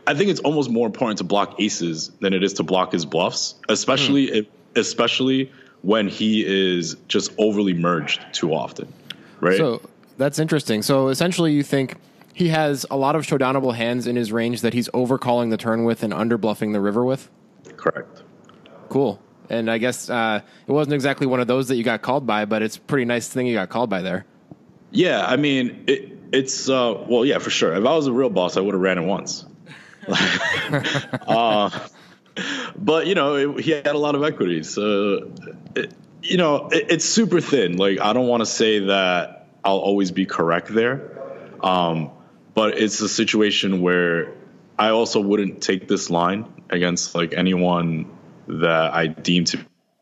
I 0.07 0.15
think 0.15 0.31
it's 0.31 0.41
almost 0.41 0.71
more 0.71 0.87
important 0.87 1.19
to 1.19 1.25
block 1.25 1.61
aces 1.61 2.11
than 2.21 2.33
it 2.33 2.43
is 2.43 2.55
to 2.55 2.63
block 2.63 2.93
his 2.93 3.07
bluffs, 3.07 3.55
especially 3.69 4.27
mm. 4.29 4.35
if, 4.37 4.47
especially 4.77 5.53
when 5.83 6.09
he 6.09 6.45
is 6.45 6.97
just 7.09 7.33
overly 7.39 7.75
merged 7.75 8.21
too 8.33 8.53
often. 8.53 8.93
Right? 9.41 9.57
So 9.57 9.81
that's 10.19 10.39
interesting. 10.39 10.83
So 10.83 11.09
essentially 11.09 11.53
you 11.53 11.63
think 11.63 11.97
he 12.35 12.49
has 12.49 12.87
a 12.91 12.97
lot 12.97 13.17
of 13.17 13.27
showdownable 13.27 13.75
hands 13.75 14.07
in 14.07 14.17
his 14.17 14.31
range 14.33 14.61
that 14.61 14.75
he's 14.75 14.89
overcalling 14.91 15.51
the 15.51 15.57
turn 15.57 15.85
with 15.85 16.03
and 16.03 16.13
underbluffing 16.13 16.73
the 16.73 16.81
river 16.81 17.05
with? 17.05 17.31
Correct. 17.81 18.23
Cool. 18.91 19.21
And 19.49 19.71
I 19.71 19.79
guess 19.79 20.11
uh, 20.11 20.43
it 20.67 20.71
wasn't 20.71 20.95
exactly 20.95 21.27
one 21.27 21.41
of 21.41 21.47
those 21.47 21.69
that 21.69 21.77
you 21.77 21.83
got 21.83 22.03
called 22.03 22.27
by, 22.27 22.45
but 22.45 22.63
it's 22.63 22.77
a 22.77 22.81
pretty 22.81 23.07
nice 23.07 23.29
thing 23.29 23.47
you 23.47 23.55
got 23.55 23.69
called 23.69 23.91
by 23.91 24.03
there. 24.03 24.27
Yeah, 24.93 25.25
I 25.25 25.37
mean, 25.37 25.85
it, 25.87 26.19
it's 26.33 26.69
uh, 26.69 27.05
well, 27.09 27.25
yeah, 27.25 27.39
for 27.39 27.51
sure. 27.51 27.73
If 27.73 27.85
I 27.85 27.97
was 27.97 28.07
a 28.07 28.13
real 28.13 28.31
boss, 28.31 28.57
I 28.57 28.61
would 28.61 28.75
have 28.75 28.81
ran 28.81 28.99
it 28.99 29.07
once. 29.07 29.45
uh, 31.27 31.71
but 32.77 33.07
you 33.07 33.15
know, 33.15 33.35
it, 33.35 33.65
he 33.65 33.71
had 33.71 33.87
a 33.87 33.99
lot 33.99 34.15
of 34.15 34.23
equity, 34.23 34.63
so 34.63 35.33
it, 35.75 35.93
you 36.23 36.37
know, 36.37 36.69
it, 36.69 36.87
it's 36.91 37.05
super 37.05 37.41
thin. 37.41 37.77
Like 37.77 38.01
I 38.01 38.13
don't 38.13 38.27
want 38.27 38.43
to 38.43 38.47
say 38.47 38.81
that 38.87 39.49
I'll 39.65 39.79
always 39.79 40.11
be 40.11 40.27
correct 40.27 40.69
there, 40.69 41.19
um, 41.65 42.11
but 42.55 42.79
it's 42.79 43.01
a 43.01 43.09
situation 43.09 43.81
where 43.81 44.33
I 44.81 44.89
also 44.89 45.21
wouldn't 45.21 45.61
take 45.61 45.89
this 45.89 46.09
line 46.09 46.47
against 46.71 47.15
like 47.15 47.35
anyone 47.35 48.11
that 48.49 48.95
I 48.95 49.09
deem 49.09 49.45
to, 49.45 49.59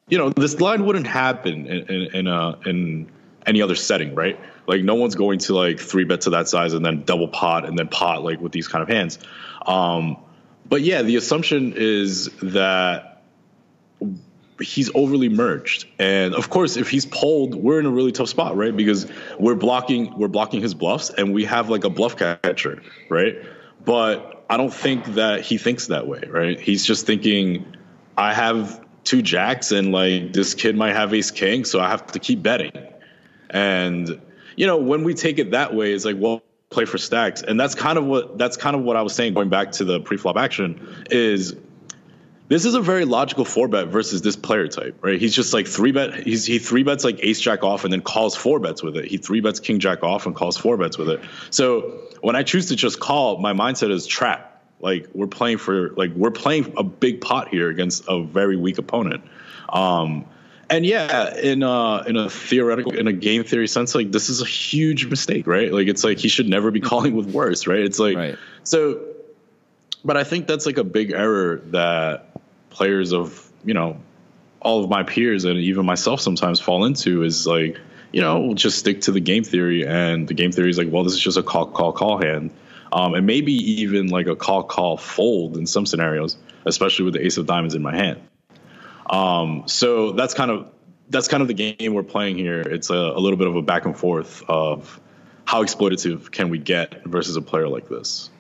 you 0.09 0.19
know, 0.19 0.31
this 0.31 0.61
line 0.61 0.87
wouldn't 0.87 1.09
happen 1.09 1.67
in 1.67 1.87
in, 1.89 2.15
in, 2.15 2.27
a, 2.29 2.59
in 2.65 3.11
any 3.45 3.61
other 3.61 3.75
setting, 3.75 4.15
right? 4.15 4.39
Like 4.69 4.85
no 4.85 4.95
one's 4.95 5.17
going 5.17 5.41
to 5.41 5.55
like 5.57 5.81
three 5.81 6.05
bet 6.05 6.21
to 6.23 6.31
that 6.31 6.49
size 6.49 6.75
and 6.75 6.87
then 6.87 7.03
double 7.03 7.27
pot 7.27 7.65
and 7.65 7.77
then 7.77 7.89
pot 7.89 8.23
like 8.23 8.41
with 8.41 8.53
these 8.53 8.69
kind 8.69 8.83
of 8.83 8.89
hands. 8.89 9.19
Um, 9.67 10.17
but 10.69 10.83
yeah, 10.83 11.03
the 11.03 11.17
assumption 11.17 11.73
is 11.75 12.31
that 12.41 13.25
he's 14.61 14.93
overly 14.95 15.29
merged. 15.29 15.87
And 15.99 16.35
of 16.35 16.51
course, 16.51 16.77
if 16.77 16.89
he's 16.89 17.05
pulled, 17.05 17.57
we're 17.57 17.81
in 17.81 17.87
a 17.87 17.91
really 17.91 18.13
tough 18.13 18.29
spot, 18.29 18.57
right? 18.57 18.77
Because 18.77 19.11
we're 19.41 19.57
blocking 19.57 20.17
we're 20.17 20.29
blocking 20.29 20.63
his 20.63 20.75
bluffs, 20.75 21.11
and 21.11 21.35
we 21.35 21.47
have 21.47 21.69
like 21.69 21.83
a 21.83 21.91
bluff 21.91 22.17
catcher, 22.17 22.81
right? 23.09 23.39
But 23.85 24.38
I 24.49 24.57
don't 24.57 24.73
think 24.73 25.05
that 25.15 25.43
he 25.43 25.59
thinks 25.59 25.89
that 25.89 26.07
way, 26.07 26.23
right? 26.29 26.59
He's 26.59 26.85
just 26.85 27.07
thinking, 27.07 27.77
I 28.17 28.33
have 28.33 28.85
two 29.05 29.23
jacks, 29.23 29.73
and 29.73 29.93
like 29.93 30.33
this 30.33 30.55
kid 30.55 30.77
might 30.77 30.95
have 30.95 31.13
ace 31.13 31.31
king, 31.31 31.65
so 31.65 31.81
I 31.81 31.91
have 31.91 32.07
to 32.13 32.19
keep 32.19 32.43
betting. 32.43 32.73
And 33.51 34.21
you 34.57 34.67
know, 34.67 34.79
when 34.79 35.05
we 35.05 35.15
take 35.15 35.39
it 35.39 35.53
that 35.53 35.75
way, 35.75 35.93
it's 35.93 36.05
like, 36.05 36.17
well, 36.19 36.43
play 36.71 36.85
for 36.85 36.99
stacks, 36.99 37.43
and 37.43 37.59
that's 37.59 37.75
kind 37.75 37.99
of 37.99 38.05
what 38.05 38.39
that's 38.39 38.57
kind 38.57 38.75
of 38.75 38.83
what 38.83 38.97
I 38.97 39.03
was 39.03 39.15
saying 39.15 39.35
going 39.35 39.51
back 39.51 39.73
to 39.73 39.85
the 39.85 40.01
pre-flop 40.01 40.37
action 40.37 41.05
is 41.11 41.55
this 42.49 42.65
is 42.65 42.75
a 42.75 42.81
very 42.81 43.05
logical 43.05 43.45
four 43.45 43.69
bet 43.69 43.89
versus 43.89 44.23
this 44.23 44.37
player 44.37 44.69
type, 44.69 44.97
right? 45.03 45.21
He's 45.21 45.35
just 45.35 45.53
like 45.53 45.67
three 45.67 45.93
bet. 45.93 46.15
He's 46.15 46.47
he 46.47 46.59
three 46.59 46.83
bets 46.83 47.05
like 47.05 47.21
ace 47.23 47.41
jack 47.41 47.63
off 47.63 47.85
and 47.85 47.93
then 47.93 48.01
calls 48.01 48.35
four 48.35 48.59
bets 48.59 48.83
with 48.83 48.97
it. 48.97 49.05
He 49.05 49.19
three 49.19 49.41
bets 49.41 49.61
king 49.61 49.79
jack 49.79 50.03
off 50.03 50.27
and 50.27 50.35
calls 50.35 50.57
four 50.57 50.77
bets 50.77 50.97
with 50.97 51.11
it. 51.11 51.21
So 51.51 52.01
when 52.23 52.37
I 52.37 52.43
choose 52.43 52.69
to 52.69 52.77
just 52.77 53.01
call, 53.01 53.39
my 53.39 53.53
mindset 53.53 53.91
is 53.91 54.07
trap. 54.07 54.63
Like 54.81 55.09
we're 55.13 55.27
playing 55.27 55.59
for 55.59 55.91
like 55.91 56.13
we're 56.15 56.31
playing 56.31 56.73
a 56.77 56.83
big 56.85 57.21
pot 57.21 57.49
here 57.49 57.69
against 57.69 58.05
a 58.09 58.23
very 58.23 58.57
weak 58.57 58.79
opponent. 58.79 59.25
Um, 59.69 60.25
and 60.71 60.87
yeah, 60.87 61.37
in 61.37 61.63
uh 61.63 62.05
in 62.07 62.17
a 62.17 62.31
theoretical 62.31 62.97
in 62.97 63.09
a 63.09 63.13
game 63.13 63.45
theory 63.45 63.69
sense, 63.69 63.95
like 63.95 64.13
this 64.13 64.31
is 64.31 64.41
a 64.41 64.47
huge 64.47 65.07
mistake, 65.07 65.47
right? 65.47 65.73
Like 65.73 65.89
it's 65.89 66.05
like 66.05 66.19
he 66.19 66.29
should 66.29 66.49
never 66.49 66.71
be 66.71 66.81
calling 66.81 67.15
with 67.15 67.27
worse, 67.27 67.67
right? 67.67 67.81
It's 67.81 67.99
like 67.99 68.17
Right. 68.17 68.37
so 68.63 69.01
but 70.05 70.17
I 70.17 70.25
think 70.25 70.47
that's 70.47 70.65
like 70.65 70.79
a 70.79 70.85
big 70.85 71.11
error 71.11 71.61
that 71.67 72.28
players 72.79 73.13
of 73.13 73.51
you 73.65 73.75
know 73.75 74.01
all 74.61 74.83
of 74.83 74.89
my 74.89 75.03
peers 75.03 75.45
and 75.45 75.59
even 75.59 75.85
myself 75.85 76.21
sometimes 76.21 76.61
fall 76.61 76.85
into 76.85 77.25
is 77.25 77.47
like 77.47 77.77
you 78.13 78.21
know 78.21 78.41
we'll 78.41 78.55
just 78.55 78.79
stick 78.79 79.01
to 79.03 79.13
the 79.13 79.21
game 79.21 79.45
theory. 79.45 79.87
And 79.87 80.29
the 80.29 80.35
game 80.35 80.53
theory 80.53 80.71
is 80.71 80.79
like 80.79 80.91
well 80.91 81.05
this 81.05 81.15
is 81.15 81.21
just 81.21 81.37
a 81.37 81.43
call 81.43 81.67
call 81.67 81.93
call 81.93 82.23
hand. 82.23 82.53
Um, 82.91 83.15
and 83.15 83.27
maybe 83.27 83.53
even 83.83 84.09
like 84.09 84.29
a 84.29 84.37
call 84.37 84.63
call 84.63 84.97
fold 84.97 85.59
in 85.59 85.67
some 85.67 85.85
scenarios 85.85 86.39
especially 86.65 87.07
with 87.07 87.15
the 87.15 87.25
ace 87.25 87.37
of 87.39 87.47
diamonds 87.47 87.75
in 87.75 87.83
my 87.83 87.95
hand. 87.95 88.21
Um, 89.09 89.65
so 89.67 90.13
that's 90.13 90.35
kind 90.35 90.51
of 90.51 90.71
that's 91.09 91.29
kind 91.29 91.41
of 91.41 91.49
the 91.49 91.55
game 91.55 91.95
we're 91.95 92.03
playing 92.03 92.37
here. 92.37 92.61
It's 92.61 92.91
a, 92.91 92.95
a 92.95 93.21
little 93.21 93.39
bit 93.39 93.49
of 93.49 93.57
a 93.57 93.63
back 93.63 93.87
and 93.87 93.99
forth 93.99 94.43
of 94.49 95.01
how 95.47 95.65
exploitative 95.65 96.31
can 96.31 96.51
we 96.51 96.59
get 96.59 97.05
versus 97.05 97.37
a 97.37 97.43
player 97.43 97.69
like 97.69 97.89
this 97.89 98.31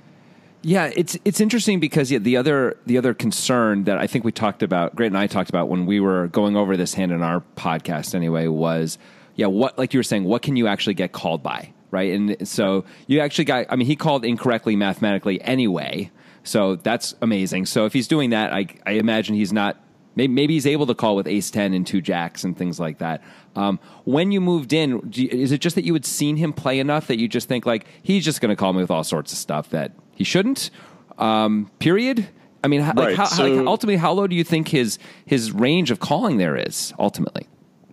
Yeah, 0.62 0.90
it's 0.94 1.16
it's 1.24 1.40
interesting 1.40 1.78
because 1.78 2.10
yeah, 2.10 2.18
the 2.18 2.36
other 2.36 2.76
the 2.84 2.98
other 2.98 3.14
concern 3.14 3.84
that 3.84 3.98
I 3.98 4.06
think 4.06 4.24
we 4.24 4.32
talked 4.32 4.62
about, 4.62 4.96
Grant 4.96 5.14
and 5.14 5.18
I 5.18 5.26
talked 5.26 5.50
about 5.50 5.68
when 5.68 5.86
we 5.86 6.00
were 6.00 6.26
going 6.28 6.56
over 6.56 6.76
this 6.76 6.94
hand 6.94 7.12
in 7.12 7.22
our 7.22 7.42
podcast 7.56 8.14
anyway 8.14 8.48
was 8.48 8.98
yeah, 9.36 9.46
what 9.46 9.78
like 9.78 9.94
you 9.94 9.98
were 9.98 10.04
saying, 10.04 10.24
what 10.24 10.42
can 10.42 10.56
you 10.56 10.66
actually 10.66 10.94
get 10.94 11.12
called 11.12 11.42
by, 11.44 11.72
right? 11.92 12.12
And 12.12 12.48
so 12.48 12.84
you 13.06 13.20
actually 13.20 13.44
got 13.44 13.66
I 13.68 13.76
mean 13.76 13.86
he 13.86 13.94
called 13.94 14.24
incorrectly 14.24 14.74
mathematically 14.74 15.40
anyway. 15.42 16.10
So 16.42 16.74
that's 16.76 17.14
amazing. 17.22 17.66
So 17.66 17.84
if 17.84 17.92
he's 17.92 18.08
doing 18.08 18.30
that, 18.30 18.52
I 18.52 18.66
I 18.84 18.92
imagine 18.92 19.36
he's 19.36 19.52
not 19.52 19.80
maybe, 20.26 20.54
he's 20.54 20.66
able 20.66 20.86
to 20.86 20.96
call 20.96 21.14
with 21.14 21.28
ace 21.28 21.48
10 21.50 21.72
and 21.74 21.86
two 21.86 22.00
jacks 22.00 22.42
and 22.42 22.58
things 22.58 22.80
like 22.80 22.98
that. 22.98 23.22
Um, 23.54 23.78
when 24.04 24.32
you 24.32 24.40
moved 24.40 24.72
in, 24.72 25.12
you, 25.12 25.28
is 25.28 25.52
it 25.52 25.60
just 25.60 25.76
that 25.76 25.84
you 25.84 25.92
had 25.92 26.04
seen 26.04 26.36
him 26.36 26.52
play 26.52 26.80
enough 26.80 27.06
that 27.06 27.20
you 27.20 27.28
just 27.28 27.46
think 27.48 27.64
like 27.64 27.86
he's 28.02 28.24
just 28.24 28.40
going 28.40 28.50
to 28.50 28.56
call 28.56 28.72
me 28.72 28.80
with 28.80 28.90
all 28.90 29.04
sorts 29.04 29.32
of 29.32 29.38
stuff 29.38 29.70
that 29.70 29.92
he 30.18 30.24
shouldn't? 30.24 30.70
Um, 31.16 31.70
period. 31.78 32.28
I 32.62 32.66
mean, 32.68 32.80
how, 32.80 32.92
like, 32.94 33.06
Right, 33.08 33.16
how, 33.16 33.24
so- 33.26 33.46
like 33.46 33.66
ultimately, 33.66 33.96
how 33.96 34.12
low 34.12 34.26
do 34.26 34.34
you 34.36 34.42
think 34.44 34.68
his 34.68 34.98
his 35.24 35.52
range 35.52 35.90
of 35.92 36.00
calling 36.00 36.36
there 36.38 36.56
is 36.56 36.92
ultimately? 36.98 37.46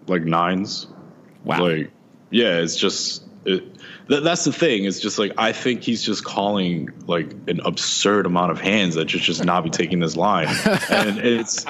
like 0.07 0.23
nines. 0.23 0.87
Wow. 1.43 1.63
Like, 1.67 1.91
yeah, 2.31 2.57
it's 2.59 2.75
just 2.75 3.23
it, 3.45 3.63
th- 4.09 4.23
that's 4.23 4.43
the 4.43 4.51
thing. 4.51 4.85
It's 4.85 4.99
just 4.99 5.17
like 5.19 5.33
I 5.37 5.51
think 5.51 5.81
he's 5.83 6.01
just 6.03 6.23
calling 6.23 6.89
like 7.07 7.31
an 7.47 7.59
absurd 7.63 8.25
amount 8.25 8.51
of 8.51 8.59
hands 8.59 8.95
that 8.95 9.09
should 9.09 9.21
just 9.21 9.43
not 9.45 9.63
be 9.63 9.69
taking 9.69 9.99
this 9.99 10.15
line, 10.15 10.47
and 10.89 11.19
it's 11.19 11.65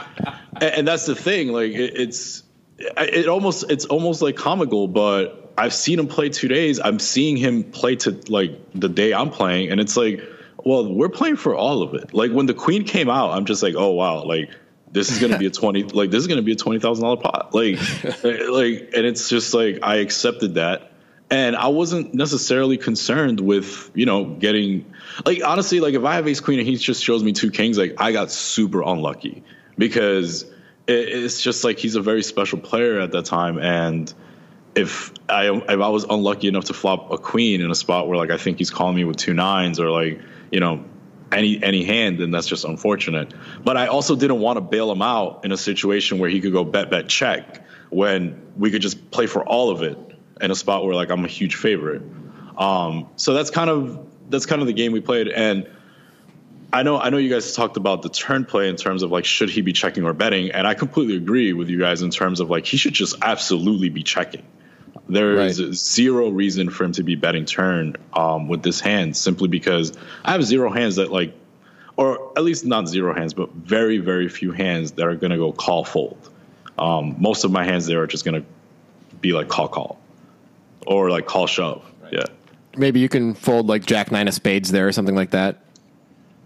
and, 0.55 0.63
and 0.63 0.87
that's 0.87 1.05
the 1.05 1.15
thing. 1.15 1.49
Like 1.49 1.71
it, 1.71 1.97
it's 1.97 2.43
it 2.77 3.27
almost 3.27 3.69
it's 3.69 3.85
almost 3.85 4.21
like 4.21 4.35
comical, 4.37 4.87
but 4.87 5.53
I've 5.57 5.73
seen 5.73 5.99
him 5.99 6.07
play 6.07 6.27
two 6.29 6.47
days. 6.49 6.79
I'm 6.81 6.99
seeing 6.99 7.37
him 7.37 7.63
play 7.63 7.95
to 7.97 8.19
like 8.27 8.51
the 8.73 8.89
day 8.89 9.13
I'm 9.13 9.29
playing, 9.29 9.71
and 9.71 9.79
it's 9.79 9.95
like, 9.95 10.21
well, 10.65 10.91
we're 10.91 11.09
playing 11.09 11.37
for 11.37 11.55
all 11.55 11.83
of 11.83 11.93
it. 11.93 12.13
Like 12.13 12.31
when 12.31 12.47
the 12.47 12.53
queen 12.53 12.83
came 12.83 13.07
out, 13.07 13.31
I'm 13.31 13.45
just 13.45 13.61
like, 13.61 13.75
oh 13.77 13.91
wow, 13.91 14.23
like 14.23 14.49
this 14.91 15.11
is 15.11 15.19
gonna 15.19 15.37
be 15.37 15.45
a 15.45 15.49
twenty 15.51 15.83
like 15.83 16.09
this 16.09 16.19
is 16.19 16.27
gonna 16.27 16.41
be 16.41 16.53
a 16.53 16.55
twenty 16.55 16.79
thousand 16.79 17.03
dollar 17.03 17.17
pot. 17.17 17.53
Like 17.53 17.75
eh, 18.25 18.49
like 18.49 18.91
and 18.95 19.05
it's 19.05 19.29
just 19.29 19.53
like 19.53 19.79
I 19.83 19.97
accepted 19.97 20.55
that. 20.55 20.91
And 21.29 21.55
I 21.55 21.69
wasn't 21.69 22.13
necessarily 22.13 22.77
concerned 22.77 23.39
with, 23.39 23.89
you 23.95 24.05
know, 24.05 24.25
getting 24.25 24.91
like 25.25 25.43
honestly, 25.43 25.79
like 25.79 25.93
if 25.93 26.03
I 26.03 26.15
have 26.15 26.27
ace 26.27 26.39
queen 26.39 26.59
and 26.59 26.67
he 26.67 26.75
just 26.75 27.03
shows 27.03 27.23
me 27.23 27.31
two 27.31 27.51
kings, 27.51 27.77
like 27.77 27.95
I 27.99 28.11
got 28.11 28.31
super 28.31 28.81
unlucky 28.81 29.43
because 29.77 30.43
it, 30.87 31.09
it's 31.09 31.41
just 31.41 31.63
like 31.63 31.77
he's 31.77 31.95
a 31.95 32.01
very 32.01 32.23
special 32.23 32.59
player 32.59 32.99
at 32.99 33.11
that 33.11 33.25
time. 33.25 33.59
And 33.59 34.11
if 34.75 35.13
I 35.29 35.49
if 35.49 35.69
I 35.69 35.89
was 35.89 36.05
unlucky 36.05 36.47
enough 36.47 36.65
to 36.65 36.73
flop 36.73 37.11
a 37.11 37.17
queen 37.17 37.61
in 37.61 37.69
a 37.69 37.75
spot 37.75 38.07
where 38.07 38.17
like 38.17 38.31
I 38.31 38.37
think 38.37 38.57
he's 38.57 38.71
calling 38.71 38.95
me 38.95 39.03
with 39.03 39.17
two 39.17 39.33
nines 39.33 39.79
or 39.79 39.89
like 39.89 40.21
you 40.55 40.61
know 40.61 40.85
any 41.33 41.61
any 41.61 41.83
hand, 41.83 42.17
then 42.17 42.31
that's 42.31 42.47
just 42.47 42.63
unfortunate. 42.63 43.33
But 43.61 43.75
I 43.75 43.87
also 43.87 44.15
didn't 44.15 44.39
want 44.39 44.55
to 44.55 44.61
bail 44.61 44.89
him 44.89 45.01
out 45.01 45.43
in 45.43 45.51
a 45.51 45.57
situation 45.57 46.17
where 46.17 46.29
he 46.29 46.39
could 46.39 46.53
go 46.53 46.63
bet 46.63 46.89
bet 46.89 47.09
check 47.09 47.67
when 47.89 48.41
we 48.57 48.71
could 48.71 48.81
just 48.81 49.11
play 49.11 49.27
for 49.27 49.43
all 49.43 49.69
of 49.69 49.83
it 49.83 49.97
in 50.39 50.51
a 50.51 50.55
spot 50.55 50.85
where 50.85 50.95
like 50.95 51.09
I'm 51.09 51.25
a 51.25 51.27
huge 51.27 51.55
favorite. 51.55 52.03
Um, 52.57 53.09
so 53.17 53.33
that's 53.33 53.49
kind 53.49 53.69
of 53.69 54.07
that's 54.29 54.45
kind 54.45 54.61
of 54.61 54.67
the 54.67 54.73
game 54.73 54.93
we 54.93 55.01
played 55.01 55.27
and. 55.27 55.69
I 56.73 56.83
know 56.83 56.99
I 56.99 57.09
know 57.09 57.17
you 57.17 57.29
guys 57.29 57.53
talked 57.53 57.77
about 57.77 58.01
the 58.01 58.09
turn 58.09 58.43
play 58.43 58.67
in 58.67 58.75
terms 58.75 59.01
of 59.01 59.09
like 59.09 59.23
should 59.23 59.49
he 59.49 59.61
be 59.61 59.71
checking 59.71 60.03
or 60.03 60.11
betting 60.11 60.51
and 60.51 60.67
I 60.67 60.73
completely 60.73 61.15
agree 61.15 61.53
with 61.53 61.69
you 61.69 61.79
guys 61.79 62.01
in 62.01 62.09
terms 62.09 62.41
of 62.41 62.49
like 62.49 62.65
he 62.65 62.75
should 62.75 62.91
just 62.91 63.15
absolutely 63.21 63.87
be 63.87 64.03
checking. 64.03 64.45
There 65.07 65.39
is 65.41 65.61
Right. 65.61 65.73
zero 65.73 66.29
reason 66.29 66.69
for 66.69 66.83
him 66.83 66.91
to 66.93 67.03
be 67.03 67.15
betting 67.15 67.45
turn 67.45 67.95
um, 68.13 68.47
with 68.47 68.63
this 68.63 68.79
hand 68.79 69.15
simply 69.15 69.47
because 69.47 69.93
I 70.23 70.31
have 70.31 70.43
zero 70.43 70.71
hands 70.71 70.95
that 70.95 71.11
like 71.11 71.33
or 71.97 72.31
at 72.35 72.43
least 72.43 72.65
not 72.65 72.87
zero 72.87 73.13
hands 73.13 73.33
but 73.33 73.51
very 73.53 73.99
very 73.99 74.27
few 74.29 74.51
hands 74.51 74.93
that 74.93 75.05
are 75.05 75.15
going 75.15 75.31
to 75.31 75.37
go 75.37 75.51
call 75.51 75.83
fold. 75.85 76.29
Um, 76.79 77.15
most 77.19 77.43
of 77.43 77.51
my 77.51 77.63
hands 77.63 77.85
there 77.85 78.01
are 78.01 78.07
just 78.07 78.25
going 78.25 78.41
to 78.41 78.47
be 79.21 79.31
like 79.31 79.47
call 79.47 79.67
call 79.67 79.99
or 80.87 81.09
like 81.11 81.25
call 81.27 81.47
shove. 81.47 81.83
Yeah. 82.11 82.25
Maybe 82.75 82.99
you 82.99 83.07
can 83.07 83.35
fold 83.35 83.67
like 83.67 83.85
Jack 83.85 84.11
Nine 84.11 84.27
of 84.27 84.33
Spades 84.33 84.71
there 84.71 84.87
or 84.87 84.91
something 84.91 85.15
like 85.15 85.31
that. 85.31 85.61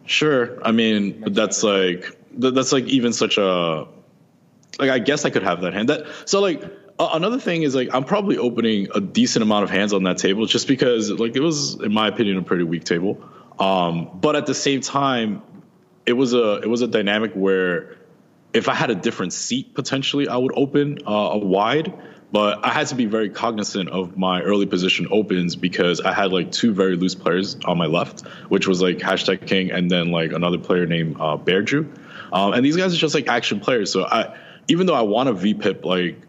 Sure. 0.05 0.59
I 0.65 0.71
mean, 0.71 1.21
but 1.21 1.33
that's 1.33 1.63
like 1.63 2.17
that's 2.33 2.71
like 2.71 2.85
even 2.85 3.13
such 3.13 3.37
a 3.37 3.87
like 4.79 4.89
I 4.89 4.99
guess 4.99 5.25
I 5.25 5.29
could 5.29 5.43
have 5.43 5.61
that 5.61 5.73
hand. 5.73 5.89
That 5.89 6.05
so 6.25 6.41
like 6.41 6.63
another 6.99 7.39
thing 7.39 7.63
is 7.63 7.75
like 7.75 7.89
I'm 7.93 8.03
probably 8.03 8.37
opening 8.37 8.89
a 8.93 8.99
decent 8.99 9.43
amount 9.43 9.63
of 9.63 9.69
hands 9.69 9.93
on 9.93 10.03
that 10.03 10.17
table 10.17 10.45
just 10.45 10.67
because 10.67 11.09
like 11.09 11.35
it 11.35 11.39
was 11.39 11.75
in 11.75 11.93
my 11.93 12.07
opinion 12.07 12.37
a 12.37 12.41
pretty 12.41 12.65
weak 12.65 12.83
table. 12.83 13.23
Um, 13.57 14.09
but 14.19 14.35
at 14.35 14.45
the 14.45 14.53
same 14.53 14.81
time, 14.81 15.41
it 16.05 16.13
was 16.13 16.33
a 16.33 16.57
it 16.57 16.67
was 16.67 16.81
a 16.81 16.87
dynamic 16.87 17.33
where 17.33 17.97
if 18.53 18.67
I 18.67 18.73
had 18.73 18.89
a 18.89 18.95
different 18.95 19.33
seat 19.33 19.73
potentially 19.73 20.27
I 20.27 20.37
would 20.37 20.51
open 20.55 20.99
uh, 21.07 21.11
a 21.11 21.37
wide. 21.37 21.93
But 22.31 22.63
I 22.63 22.69
had 22.69 22.85
to 22.87 22.95
be 22.95 23.05
very 23.05 23.31
cognizant 23.31 23.89
of 23.89 24.15
my 24.15 24.43
early 24.43 24.67
position 24.67 25.07
opens 25.09 25.55
because 25.55 25.99
I 25.99 26.13
had 26.13 26.31
like 26.31 26.51
two 26.51 26.75
very 26.75 26.95
loose 26.95 27.15
players 27.15 27.57
on 27.65 27.79
my 27.79 27.87
left, 27.87 28.21
which 28.49 28.67
was 28.67 28.83
like 28.83 28.99
hashtag 28.99 29.47
king 29.47 29.71
and 29.71 29.89
then 29.89 30.11
like 30.11 30.31
another 30.31 30.59
player 30.59 30.85
named 30.85 31.17
uh, 31.19 31.37
Bear 31.37 31.63
Jew. 31.63 31.91
Um, 32.31 32.53
and 32.53 32.63
these 32.63 32.77
guys 32.77 32.93
are 32.93 32.97
just 32.97 33.15
like 33.15 33.27
action 33.27 33.59
players. 33.59 33.91
So 33.91 34.05
I, 34.05 34.37
even 34.67 34.85
though 34.85 34.93
I 34.93 35.01
want 35.01 35.27
to 35.27 35.33
VPIP 35.33 35.83
like 35.83 36.21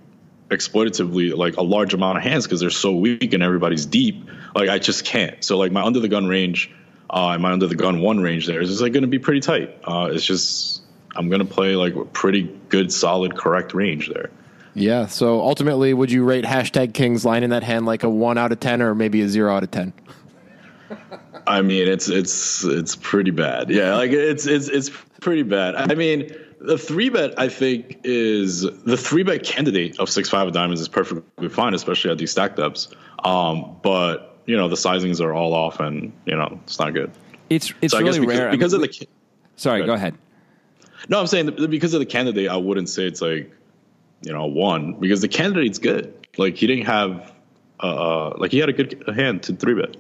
exploitatively 0.51 1.37
like 1.37 1.57
a 1.57 1.63
large 1.63 1.95
amount 1.95 2.19
of 2.19 2.25
hands 2.25 2.45
because 2.45 2.61
they're 2.61 2.71
so 2.71 2.93
weak 2.93 3.33
and 3.33 3.43
everybody's 3.43 3.87
deep, 3.87 4.29
like 4.55 4.69
I 4.69 4.79
just 4.79 5.05
can't. 5.05 5.43
So 5.45 5.59
like 5.59 5.73
my 5.73 5.83
under 5.83 6.01
the 6.01 6.09
gun 6.09 6.27
range 6.27 6.71
uh, 7.09 7.31
and 7.31 7.43
my 7.43 7.53
under 7.53 7.67
the 7.67 7.77
gun 7.77 8.01
one 8.01 8.21
range 8.21 8.47
there 8.47 8.61
is 8.61 8.69
just 8.69 8.83
like 8.83 8.93
going 8.93 9.03
to 9.03 9.09
be 9.09 9.19
pretty 9.19 9.41
tight. 9.41 9.77
Uh, 9.85 10.11
it's 10.13 10.25
just 10.25 10.83
I'm 11.17 11.29
going 11.29 11.41
to 11.41 11.53
play 11.53 11.77
like 11.77 11.95
a 11.95 12.05
pretty 12.05 12.43
good, 12.69 12.93
solid, 12.93 13.37
correct 13.37 13.75
range 13.75 14.09
there. 14.09 14.31
Yeah. 14.75 15.07
So 15.07 15.41
ultimately, 15.41 15.95
would 15.95 16.11
you 16.11 16.25
rate 16.25 16.45
hashtag 16.45 16.95
King's 16.95 17.25
line 17.25 17.43
in 17.43 17.51
that 17.51 17.63
hand 17.63 17.87
like 17.87 18.03
a 18.03 18.11
one 18.11 18.39
out 18.39 18.53
of 18.53 18.61
ten 18.61 18.83
or 18.83 18.95
maybe 18.95 19.23
a 19.23 19.29
zero 19.29 19.55
out 19.55 19.63
of 19.63 19.71
ten? 19.71 19.93
I 21.47 21.63
mean, 21.63 21.89
it's 21.89 22.09
it's 22.09 22.65
it's 22.65 22.97
pretty 22.97 23.31
bad. 23.31 23.71
Yeah, 23.71 23.97
like 23.97 24.13
it's 24.13 24.47
it's 24.47 24.69
it's 24.69 24.91
pretty 25.21 25.43
bad. 25.43 25.75
I 25.75 25.95
mean, 25.95 26.33
the 26.61 26.79
three 26.79 27.09
bet 27.09 27.39
I 27.39 27.49
think 27.49 28.01
is 28.05 28.63
the 28.63 28.97
three 28.97 29.23
bet 29.23 29.43
candidate 29.43 29.99
of 29.99 30.11
six 30.11 30.29
five 30.29 30.47
of 30.47 30.53
diamonds 30.53 30.81
is 30.81 30.89
perfectly 30.89 31.49
fine, 31.49 31.75
especially 31.75 32.11
at 32.11 32.19
these 32.19 32.31
stacked 32.31 32.59
ups. 32.59 32.89
Um, 33.25 33.77
but 33.83 34.39
you 34.47 34.57
know 34.57 34.69
the 34.69 34.77
sizings 34.77 35.21
are 35.21 35.33
all 35.33 35.55
off, 35.55 35.81
and 35.81 36.13
you 36.27 36.37
know 36.37 36.61
it's 36.65 36.79
not 36.79 36.93
good. 36.95 37.11
It's 37.49 37.73
it's 37.81 37.93
So 37.93 38.01
really 38.01 38.21
because, 38.21 38.39
rare 38.39 38.49
I 38.49 38.51
because 38.53 38.73
mean, 38.73 38.85
of 38.85 38.91
the. 38.91 39.07
Sorry, 39.57 39.81
Go 39.81 39.87
go 39.87 39.95
ahead. 39.95 40.17
No, 41.09 41.19
I'm 41.19 41.27
saying 41.27 41.57
because 41.71 41.95
of 41.95 42.01
the 42.01 42.07
candidate, 42.07 42.49
I 42.49 42.57
wouldn't 42.57 42.89
say 42.89 43.05
it's 43.07 43.23
like 43.23 43.51
you 44.23 44.33
know, 44.33 44.47
one 44.47 44.95
because 44.95 45.21
the 45.21 45.29
candidate's 45.29 45.79
good. 45.79 46.15
Like 46.37 46.57
he 46.57 46.67
didn't 46.67 46.87
have, 46.87 47.33
uh, 47.81 48.37
like 48.37 48.51
he 48.51 48.59
had 48.59 48.69
a 48.69 48.73
good 48.73 49.03
hand 49.15 49.43
to 49.45 49.55
three 49.55 49.75
bet. 49.75 49.97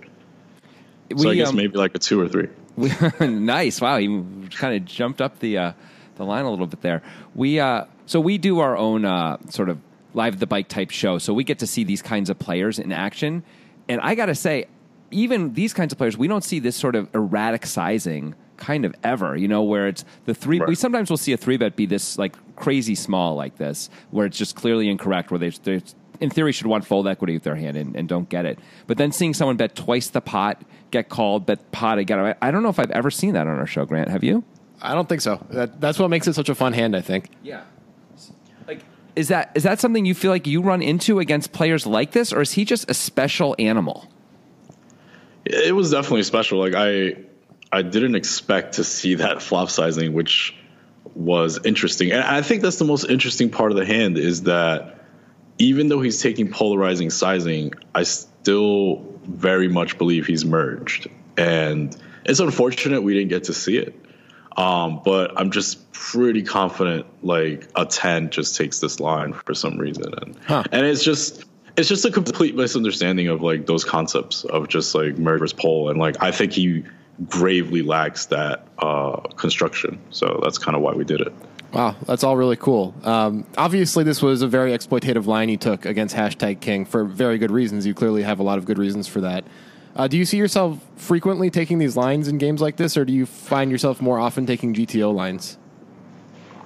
So 1.16 1.28
I 1.28 1.34
guess 1.34 1.48
um, 1.48 1.56
maybe 1.56 1.76
like 1.76 1.94
a 1.94 1.98
two 1.98 2.20
or 2.20 2.28
three. 2.28 2.48
We, 2.76 2.92
nice. 3.20 3.80
Wow, 3.80 3.98
he 3.98 4.06
kind 4.50 4.76
of 4.76 4.84
jumped 4.84 5.20
up 5.20 5.40
the 5.40 5.58
uh, 5.58 5.72
the 6.20 6.26
line 6.26 6.44
a 6.44 6.50
little 6.50 6.66
bit 6.66 6.80
there. 6.82 7.02
We 7.34 7.58
uh, 7.58 7.86
so 8.06 8.20
we 8.20 8.38
do 8.38 8.60
our 8.60 8.76
own 8.76 9.04
uh, 9.04 9.38
sort 9.48 9.68
of 9.68 9.78
live 10.14 10.38
the 10.38 10.46
bike 10.46 10.68
type 10.68 10.90
show, 10.90 11.18
so 11.18 11.34
we 11.34 11.44
get 11.44 11.58
to 11.60 11.66
see 11.66 11.84
these 11.84 12.02
kinds 12.02 12.30
of 12.30 12.38
players 12.38 12.78
in 12.78 12.92
action. 12.92 13.42
And 13.88 14.00
I 14.00 14.14
got 14.14 14.26
to 14.26 14.34
say, 14.34 14.66
even 15.10 15.54
these 15.54 15.72
kinds 15.72 15.92
of 15.92 15.98
players, 15.98 16.16
we 16.16 16.28
don't 16.28 16.44
see 16.44 16.60
this 16.60 16.76
sort 16.76 16.94
of 16.94 17.08
erratic 17.14 17.66
sizing 17.66 18.34
kind 18.56 18.84
of 18.84 18.94
ever. 19.02 19.36
You 19.36 19.48
know, 19.48 19.62
where 19.62 19.88
it's 19.88 20.04
the 20.26 20.34
three. 20.34 20.60
Right. 20.60 20.68
We 20.68 20.74
sometimes 20.74 21.10
will 21.10 21.16
see 21.16 21.32
a 21.32 21.36
three 21.36 21.56
bet 21.56 21.74
be 21.74 21.86
this 21.86 22.18
like 22.18 22.36
crazy 22.56 22.94
small 22.94 23.34
like 23.34 23.56
this, 23.56 23.90
where 24.10 24.26
it's 24.26 24.38
just 24.38 24.54
clearly 24.54 24.88
incorrect. 24.88 25.30
Where 25.30 25.38
they, 25.38 25.50
they 25.50 25.82
in 26.20 26.30
theory 26.30 26.52
should 26.52 26.66
want 26.66 26.84
fold 26.84 27.08
equity 27.08 27.32
with 27.32 27.42
their 27.42 27.56
hand 27.56 27.76
and, 27.76 27.96
and 27.96 28.08
don't 28.08 28.28
get 28.28 28.44
it. 28.44 28.58
But 28.86 28.98
then 28.98 29.10
seeing 29.10 29.34
someone 29.34 29.56
bet 29.56 29.74
twice 29.74 30.08
the 30.10 30.20
pot, 30.20 30.62
get 30.90 31.08
called, 31.08 31.46
bet 31.46 31.72
pot 31.72 31.98
again. 31.98 32.18
I, 32.18 32.34
I 32.42 32.50
don't 32.50 32.62
know 32.62 32.68
if 32.68 32.78
I've 32.78 32.90
ever 32.90 33.10
seen 33.10 33.32
that 33.32 33.46
on 33.46 33.58
our 33.58 33.66
show. 33.66 33.86
Grant, 33.86 34.10
have 34.10 34.22
you? 34.22 34.44
I 34.82 34.94
don't 34.94 35.08
think 35.08 35.20
so. 35.20 35.44
That, 35.50 35.80
that's 35.80 35.98
what 35.98 36.08
makes 36.08 36.26
it 36.26 36.34
such 36.34 36.48
a 36.48 36.54
fun 36.54 36.72
hand. 36.72 36.96
I 36.96 37.00
think. 37.00 37.30
Yeah. 37.42 37.62
Like, 38.66 38.80
is 39.16 39.28
that 39.28 39.52
is 39.54 39.62
that 39.64 39.80
something 39.80 40.04
you 40.04 40.14
feel 40.14 40.30
like 40.30 40.46
you 40.46 40.62
run 40.62 40.82
into 40.82 41.18
against 41.18 41.52
players 41.52 41.86
like 41.86 42.12
this, 42.12 42.32
or 42.32 42.40
is 42.40 42.52
he 42.52 42.64
just 42.64 42.90
a 42.90 42.94
special 42.94 43.54
animal? 43.58 44.08
It 45.44 45.74
was 45.74 45.90
definitely 45.90 46.22
special. 46.22 46.58
Like 46.58 46.74
I, 46.74 47.16
I 47.72 47.82
didn't 47.82 48.14
expect 48.14 48.74
to 48.74 48.84
see 48.84 49.16
that 49.16 49.42
flop 49.42 49.70
sizing, 49.70 50.12
which 50.12 50.54
was 51.14 51.58
interesting. 51.64 52.12
And 52.12 52.22
I 52.22 52.42
think 52.42 52.62
that's 52.62 52.76
the 52.76 52.84
most 52.84 53.04
interesting 53.04 53.50
part 53.50 53.72
of 53.72 53.78
the 53.78 53.86
hand 53.86 54.18
is 54.18 54.44
that 54.44 55.00
even 55.58 55.88
though 55.88 56.00
he's 56.00 56.22
taking 56.22 56.50
polarizing 56.50 57.10
sizing, 57.10 57.72
I 57.94 58.04
still 58.04 59.04
very 59.24 59.68
much 59.68 59.98
believe 59.98 60.26
he's 60.26 60.44
merged. 60.44 61.08
And 61.36 61.96
it's 62.24 62.40
unfortunate 62.40 63.02
we 63.02 63.14
didn't 63.14 63.28
get 63.28 63.44
to 63.44 63.54
see 63.54 63.76
it. 63.76 63.94
Um, 64.56 65.00
but 65.04 65.32
I'm 65.38 65.50
just 65.50 65.92
pretty 65.92 66.42
confident 66.42 67.06
like 67.22 67.68
a 67.76 67.86
10 67.86 68.30
just 68.30 68.56
takes 68.56 68.80
this 68.80 69.00
line 69.00 69.32
for 69.32 69.54
some 69.54 69.78
reason. 69.78 70.12
And, 70.20 70.36
Huh. 70.46 70.64
and 70.72 70.84
it's 70.86 71.04
just, 71.04 71.44
it's 71.76 71.88
just 71.88 72.04
a 72.04 72.10
complete 72.10 72.56
misunderstanding 72.56 73.28
of 73.28 73.42
like 73.42 73.66
those 73.66 73.84
concepts 73.84 74.44
of 74.44 74.68
just 74.68 74.94
like 74.94 75.18
merge 75.18 75.56
pole. 75.56 75.88
And 75.90 75.98
like, 75.98 76.16
I 76.22 76.30
think 76.32 76.52
he 76.52 76.84
gravely 77.28 77.82
lacks 77.82 78.26
that, 78.26 78.66
uh, 78.78 79.20
construction. 79.36 80.00
So 80.10 80.40
that's 80.42 80.58
kind 80.58 80.76
of 80.76 80.82
why 80.82 80.94
we 80.94 81.04
did 81.04 81.20
it. 81.20 81.32
Wow, 81.72 81.94
that's 82.04 82.24
all 82.24 82.36
really 82.36 82.56
cool. 82.56 82.94
Um, 83.04 83.46
obviously, 83.56 84.02
this 84.02 84.20
was 84.20 84.42
a 84.42 84.48
very 84.48 84.72
exploitative 84.72 85.26
line 85.26 85.48
you 85.48 85.56
took 85.56 85.86
against 85.86 86.16
hashtag 86.16 86.60
King 86.60 86.84
for 86.84 87.04
very 87.04 87.38
good 87.38 87.52
reasons. 87.52 87.86
You 87.86 87.94
clearly 87.94 88.22
have 88.24 88.40
a 88.40 88.42
lot 88.42 88.58
of 88.58 88.64
good 88.64 88.78
reasons 88.78 89.06
for 89.06 89.20
that. 89.20 89.44
Uh, 89.96 90.06
do 90.08 90.16
you 90.16 90.24
see 90.24 90.36
yourself 90.36 90.78
frequently 90.96 91.50
taking 91.50 91.78
these 91.78 91.96
lines 91.96 92.28
in 92.28 92.38
games 92.38 92.60
like 92.60 92.76
this, 92.76 92.96
or 92.96 93.04
do 93.04 93.12
you 93.12 93.26
find 93.26 93.70
yourself 93.70 94.00
more 94.00 94.18
often 94.18 94.46
taking 94.46 94.72
GTO 94.74 95.12
lines? 95.14 95.58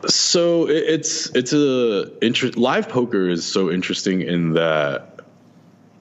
So 0.07 0.69
it- 0.69 0.85
it's 0.88 1.31
it's 1.35 1.52
a 1.54 2.11
live 2.59 2.88
poker 2.90 3.28
is 3.28 3.47
so 3.47 3.71
interesting 3.71 4.21
in 4.21 4.52
that 4.52 5.21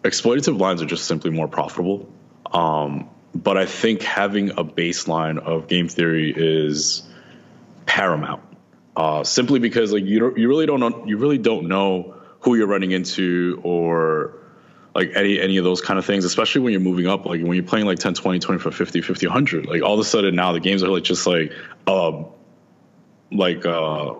exploitative 0.03 0.60
lines 0.60 0.82
are 0.82 0.86
just 0.86 1.06
simply 1.06 1.32
more 1.32 1.48
profitable. 1.48 2.10
Um, 2.51 3.10
but 3.34 3.58
I 3.58 3.65
think 3.65 4.01
having 4.01 4.51
a 4.51 4.63
baseline 4.65 5.39
of 5.39 5.68
game 5.68 5.88
theory 5.88 6.34
is 6.36 7.03
paramount. 7.86 8.44
Uh, 8.96 9.24
simply 9.24 9.60
because 9.60 9.92
like 9.94 10.03
you 10.03 10.20
don't, 10.20 10.38
you 10.38 10.48
really 10.50 10.65
don't 10.65 10.80
know, 10.82 11.03
you 11.08 11.18
really 11.18 11.38
don't 11.39 11.68
know 11.68 12.13
who 12.42 12.56
you're 12.56 12.68
running 12.68 12.92
into 12.92 13.60
or 13.63 14.34
like 14.95 15.12
any 15.15 15.39
any 15.39 15.57
of 15.57 15.63
those 15.63 15.81
kind 15.81 15.97
of 15.97 16.05
things 16.05 16.25
especially 16.25 16.62
when 16.62 16.71
you're 16.71 16.81
moving 16.81 17.07
up 17.07 17.25
like 17.25 17.41
when 17.41 17.53
you're 17.53 17.63
playing 17.63 17.85
like 17.85 18.00
10 18.00 18.13
20 18.13 18.39
25 18.39 18.75
50 18.75 19.01
50 19.01 19.27
100 19.27 19.65
like 19.65 19.81
all 19.81 19.93
of 19.93 20.00
a 20.00 20.03
sudden 20.03 20.36
now 20.36 20.51
the 20.51 20.60
games 20.60 20.84
are 20.84 20.89
like 20.89 21.03
just 21.03 21.25
like 21.25 21.51
um 21.88 22.27
like 23.34 23.65
uh, 23.65 24.13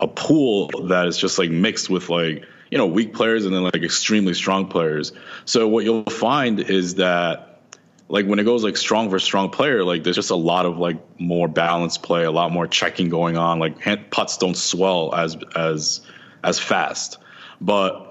a 0.00 0.08
pool 0.08 0.68
that 0.88 1.06
is 1.06 1.18
just 1.18 1.38
like 1.38 1.50
mixed 1.50 1.90
with 1.90 2.08
like 2.08 2.44
you 2.70 2.78
know 2.78 2.86
weak 2.86 3.14
players 3.14 3.44
and 3.46 3.54
then 3.54 3.62
like 3.62 3.82
extremely 3.82 4.34
strong 4.34 4.66
players. 4.66 5.12
So 5.44 5.68
what 5.68 5.84
you'll 5.84 6.04
find 6.04 6.60
is 6.60 6.96
that 6.96 7.62
like 8.08 8.26
when 8.26 8.38
it 8.38 8.44
goes 8.44 8.62
like 8.64 8.76
strong 8.76 9.08
versus 9.08 9.24
strong 9.24 9.50
player, 9.50 9.84
like 9.84 10.04
there's 10.04 10.16
just 10.16 10.30
a 10.30 10.36
lot 10.36 10.66
of 10.66 10.78
like 10.78 10.98
more 11.18 11.48
balanced 11.48 12.02
play, 12.02 12.24
a 12.24 12.30
lot 12.30 12.52
more 12.52 12.66
checking 12.66 13.08
going 13.08 13.36
on. 13.36 13.58
Like 13.58 13.80
hand, 13.80 14.10
putts 14.10 14.36
don't 14.36 14.56
swell 14.56 15.14
as 15.14 15.36
as 15.56 16.00
as 16.44 16.58
fast, 16.58 17.18
but 17.60 18.06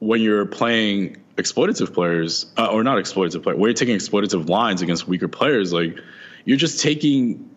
when 0.00 0.20
you're 0.20 0.46
playing 0.46 1.16
exploitative 1.36 1.92
players 1.92 2.46
uh, 2.56 2.66
or 2.66 2.84
not 2.84 2.96
exploitative 2.98 3.42
players, 3.42 3.58
when 3.58 3.68
you're 3.68 3.74
taking 3.74 3.96
exploitative 3.96 4.48
lines 4.48 4.82
against 4.82 5.08
weaker 5.08 5.28
players, 5.28 5.72
like 5.72 5.98
you're 6.44 6.56
just 6.56 6.80
taking 6.80 7.50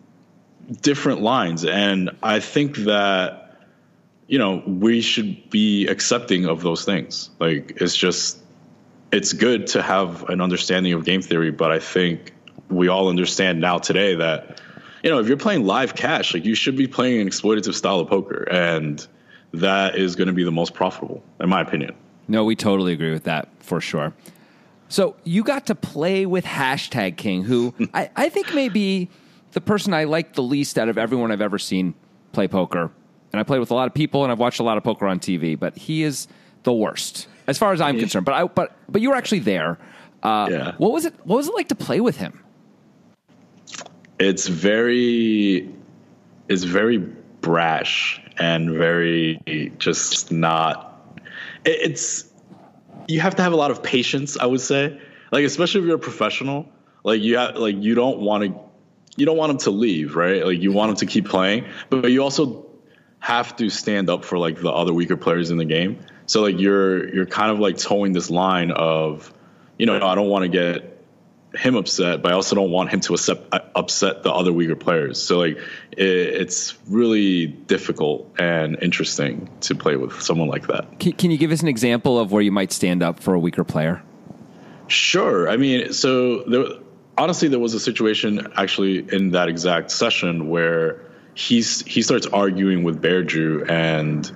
different 0.82 1.22
lines. 1.22 1.64
And 1.64 2.10
I 2.22 2.40
think 2.40 2.76
that, 2.78 3.56
you 4.26 4.38
know, 4.38 4.62
we 4.66 5.00
should 5.00 5.48
be 5.50 5.86
accepting 5.86 6.44
of 6.46 6.62
those 6.62 6.84
things. 6.84 7.30
Like, 7.38 7.78
it's 7.80 7.96
just, 7.96 8.38
it's 9.12 9.32
good 9.32 9.68
to 9.68 9.82
have 9.82 10.28
an 10.28 10.40
understanding 10.40 10.92
of 10.92 11.04
game 11.04 11.22
theory, 11.22 11.50
but 11.50 11.72
I 11.72 11.78
think 11.78 12.32
we 12.68 12.88
all 12.88 13.08
understand 13.08 13.60
now 13.60 13.78
today 13.78 14.16
that, 14.16 14.60
you 15.02 15.10
know, 15.10 15.20
if 15.20 15.28
you're 15.28 15.36
playing 15.36 15.64
live 15.64 15.94
cash, 15.94 16.34
like 16.34 16.44
you 16.44 16.54
should 16.54 16.76
be 16.76 16.86
playing 16.86 17.20
an 17.20 17.28
exploitative 17.28 17.74
style 17.74 18.00
of 18.00 18.08
poker. 18.08 18.42
And 18.50 19.06
that 19.54 19.96
is 19.96 20.16
going 20.16 20.28
to 20.28 20.34
be 20.34 20.44
the 20.44 20.52
most 20.52 20.74
profitable, 20.74 21.22
in 21.40 21.48
my 21.48 21.62
opinion. 21.62 21.94
No, 22.28 22.44
we 22.44 22.54
totally 22.54 22.92
agree 22.92 23.10
with 23.10 23.24
that 23.24 23.48
for 23.60 23.80
sure. 23.80 24.12
So 24.88 25.16
you 25.24 25.42
got 25.42 25.66
to 25.66 25.74
play 25.74 26.26
with 26.26 26.44
hashtag 26.44 27.16
King, 27.16 27.42
who 27.42 27.74
I, 27.94 28.10
I 28.14 28.28
think 28.28 28.54
may 28.54 28.68
be 28.68 29.08
the 29.52 29.60
person 29.60 29.92
I 29.94 30.04
like 30.04 30.34
the 30.34 30.42
least 30.42 30.78
out 30.78 30.88
of 30.88 30.98
everyone 30.98 31.32
I've 31.32 31.40
ever 31.40 31.58
seen 31.58 31.94
play 32.32 32.48
poker. 32.48 32.90
And 33.32 33.40
I 33.40 33.42
played 33.42 33.58
with 33.58 33.70
a 33.70 33.74
lot 33.74 33.86
of 33.86 33.94
people, 33.94 34.22
and 34.22 34.32
I've 34.32 34.38
watched 34.38 34.60
a 34.60 34.62
lot 34.62 34.78
of 34.78 34.84
poker 34.84 35.06
on 35.06 35.20
TV, 35.20 35.58
but 35.58 35.76
he 35.76 36.02
is 36.02 36.28
the 36.62 36.72
worst 36.72 37.26
as 37.46 37.58
far 37.58 37.72
as 37.72 37.80
I'm 37.80 37.98
concerned. 37.98 38.24
But 38.24 38.34
I, 38.34 38.44
but 38.44 38.76
but 38.88 39.02
you 39.02 39.10
were 39.10 39.16
actually 39.16 39.40
there. 39.40 39.78
Uh, 40.22 40.48
Yeah. 40.50 40.72
What 40.78 40.92
was 40.92 41.04
it? 41.04 41.14
What 41.24 41.36
was 41.36 41.48
it 41.48 41.54
like 41.54 41.68
to 41.68 41.74
play 41.74 42.00
with 42.00 42.16
him? 42.16 42.40
it's 44.18 44.48
very 44.48 45.72
it's 46.48 46.64
very 46.64 46.98
brash 47.40 48.20
and 48.38 48.70
very 48.70 49.40
just 49.78 50.32
not 50.32 50.87
it's 51.68 52.24
you 53.06 53.20
have 53.20 53.36
to 53.36 53.42
have 53.42 53.52
a 53.52 53.56
lot 53.56 53.70
of 53.70 53.82
patience 53.82 54.36
i 54.38 54.46
would 54.46 54.60
say. 54.60 55.00
Like 55.30 55.44
especially 55.44 55.82
if 55.82 55.86
you're 55.86 55.96
a 55.96 55.98
professional 55.98 56.68
like 57.04 57.20
you 57.20 57.36
have 57.36 57.56
like 57.56 57.76
you 57.76 57.94
don't 57.94 58.18
want 58.20 58.44
to 58.44 58.60
you 59.16 59.26
don't 59.26 59.36
want 59.36 59.50
them 59.50 59.58
to 59.58 59.70
leave 59.70 60.16
right? 60.16 60.44
Like 60.44 60.60
you 60.60 60.72
want 60.72 60.88
them 60.90 60.96
to 60.96 61.06
keep 61.06 61.28
playing 61.28 61.66
but 61.90 62.10
you 62.10 62.22
also 62.22 62.66
have 63.20 63.56
to 63.56 63.68
stand 63.68 64.08
up 64.08 64.24
for 64.24 64.38
like 64.38 64.60
the 64.60 64.70
other 64.70 64.94
weaker 64.94 65.16
players 65.16 65.50
in 65.50 65.58
the 65.58 65.64
game. 65.64 65.98
So 66.26 66.40
like 66.42 66.58
you're 66.58 67.12
you're 67.14 67.26
kind 67.26 67.50
of 67.50 67.58
like 67.58 67.76
toeing 67.76 68.12
this 68.12 68.30
line 68.30 68.70
of 68.70 69.32
you 69.78 69.86
know 69.86 69.96
i 70.06 70.14
don't 70.14 70.28
want 70.28 70.42
to 70.42 70.48
get 70.48 70.97
him 71.54 71.76
upset, 71.76 72.22
but 72.22 72.32
I 72.32 72.34
also 72.34 72.54
don't 72.54 72.70
want 72.70 72.90
him 72.90 73.00
to 73.00 73.14
upset, 73.14 73.38
uh, 73.52 73.60
upset 73.74 74.22
the 74.22 74.32
other 74.32 74.52
weaker 74.52 74.76
players. 74.76 75.20
So 75.20 75.38
like, 75.38 75.58
it, 75.92 76.06
it's 76.06 76.76
really 76.88 77.46
difficult 77.46 78.34
and 78.38 78.76
interesting 78.82 79.48
to 79.62 79.74
play 79.74 79.96
with 79.96 80.20
someone 80.20 80.48
like 80.48 80.66
that. 80.66 81.00
Can, 81.00 81.12
can 81.12 81.30
you 81.30 81.38
give 81.38 81.50
us 81.50 81.62
an 81.62 81.68
example 81.68 82.18
of 82.18 82.32
where 82.32 82.42
you 82.42 82.52
might 82.52 82.72
stand 82.72 83.02
up 83.02 83.20
for 83.20 83.34
a 83.34 83.38
weaker 83.38 83.64
player? 83.64 84.02
Sure. 84.88 85.48
I 85.48 85.56
mean, 85.56 85.92
so 85.92 86.42
there, 86.44 86.64
honestly, 87.16 87.48
there 87.48 87.58
was 87.58 87.74
a 87.74 87.80
situation 87.80 88.48
actually 88.56 88.98
in 89.12 89.30
that 89.32 89.48
exact 89.48 89.90
session 89.90 90.48
where 90.48 91.02
he's 91.34 91.82
he 91.82 92.02
starts 92.02 92.26
arguing 92.26 92.82
with 92.82 93.00
Bear 93.00 93.22
Drew, 93.22 93.64
and 93.64 94.30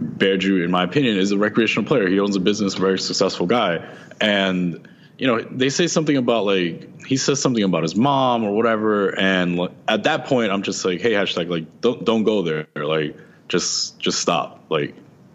Bear 0.00 0.36
Drew, 0.36 0.64
in 0.64 0.70
my 0.70 0.84
opinion, 0.84 1.18
is 1.18 1.32
a 1.32 1.38
recreational 1.38 1.86
player. 1.86 2.08
He 2.08 2.20
owns 2.20 2.36
a 2.36 2.40
business, 2.40 2.74
very 2.74 2.98
successful 2.98 3.46
guy, 3.46 3.84
and 4.20 4.88
you 5.18 5.26
know 5.26 5.40
they 5.40 5.68
say 5.68 5.86
something 5.86 6.16
about 6.16 6.44
like 6.44 7.04
he 7.06 7.16
says 7.16 7.40
something 7.40 7.62
about 7.62 7.82
his 7.82 7.96
mom 7.96 8.44
or 8.44 8.52
whatever, 8.52 9.18
and 9.18 9.56
like, 9.56 9.72
at 9.88 10.04
that 10.04 10.26
point, 10.26 10.52
I'm 10.52 10.62
just 10.62 10.84
like, 10.84 11.00
hey, 11.00 11.12
hashtag 11.12 11.48
like 11.48 11.80
don't 11.80 12.04
don't 12.04 12.24
go 12.24 12.42
there, 12.42 12.66
like 12.74 13.16
just 13.48 13.98
just 13.98 14.20
stop, 14.20 14.64
like 14.68 14.94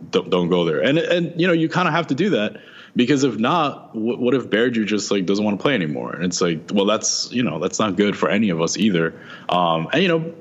don't 0.10 0.30
don't 0.30 0.50
go 0.50 0.66
there, 0.66 0.82
and 0.84 0.98
and 0.98 1.40
you 1.40 1.48
know 1.48 1.54
you 1.54 1.70
kind 1.70 1.88
of 1.88 1.94
have 1.94 2.08
to 2.08 2.16
do 2.16 2.32
that 2.32 2.58
because 2.96 3.24
if 3.24 3.38
not, 3.38 3.96
what, 3.96 4.20
what 4.20 4.34
if 4.34 4.50
Drew 4.50 4.86
just 4.86 5.12
like 5.12 5.26
doesn't 5.26 5.44
want 5.44 5.58
to 5.58 5.62
play 5.62 5.74
anymore? 5.74 6.14
And 6.14 6.26
it's 6.26 6.42
like, 6.42 6.72
well, 6.74 6.86
that's 6.86 7.32
you 7.32 7.44
know 7.44 7.60
that's 7.60 7.80
not 7.80 7.96
good 7.96 8.18
for 8.18 8.30
any 8.30 8.50
of 8.50 8.62
us 8.62 8.78
either. 8.78 9.20
Um, 9.50 9.88
and 9.94 10.02
you 10.02 10.08
know, 10.08 10.34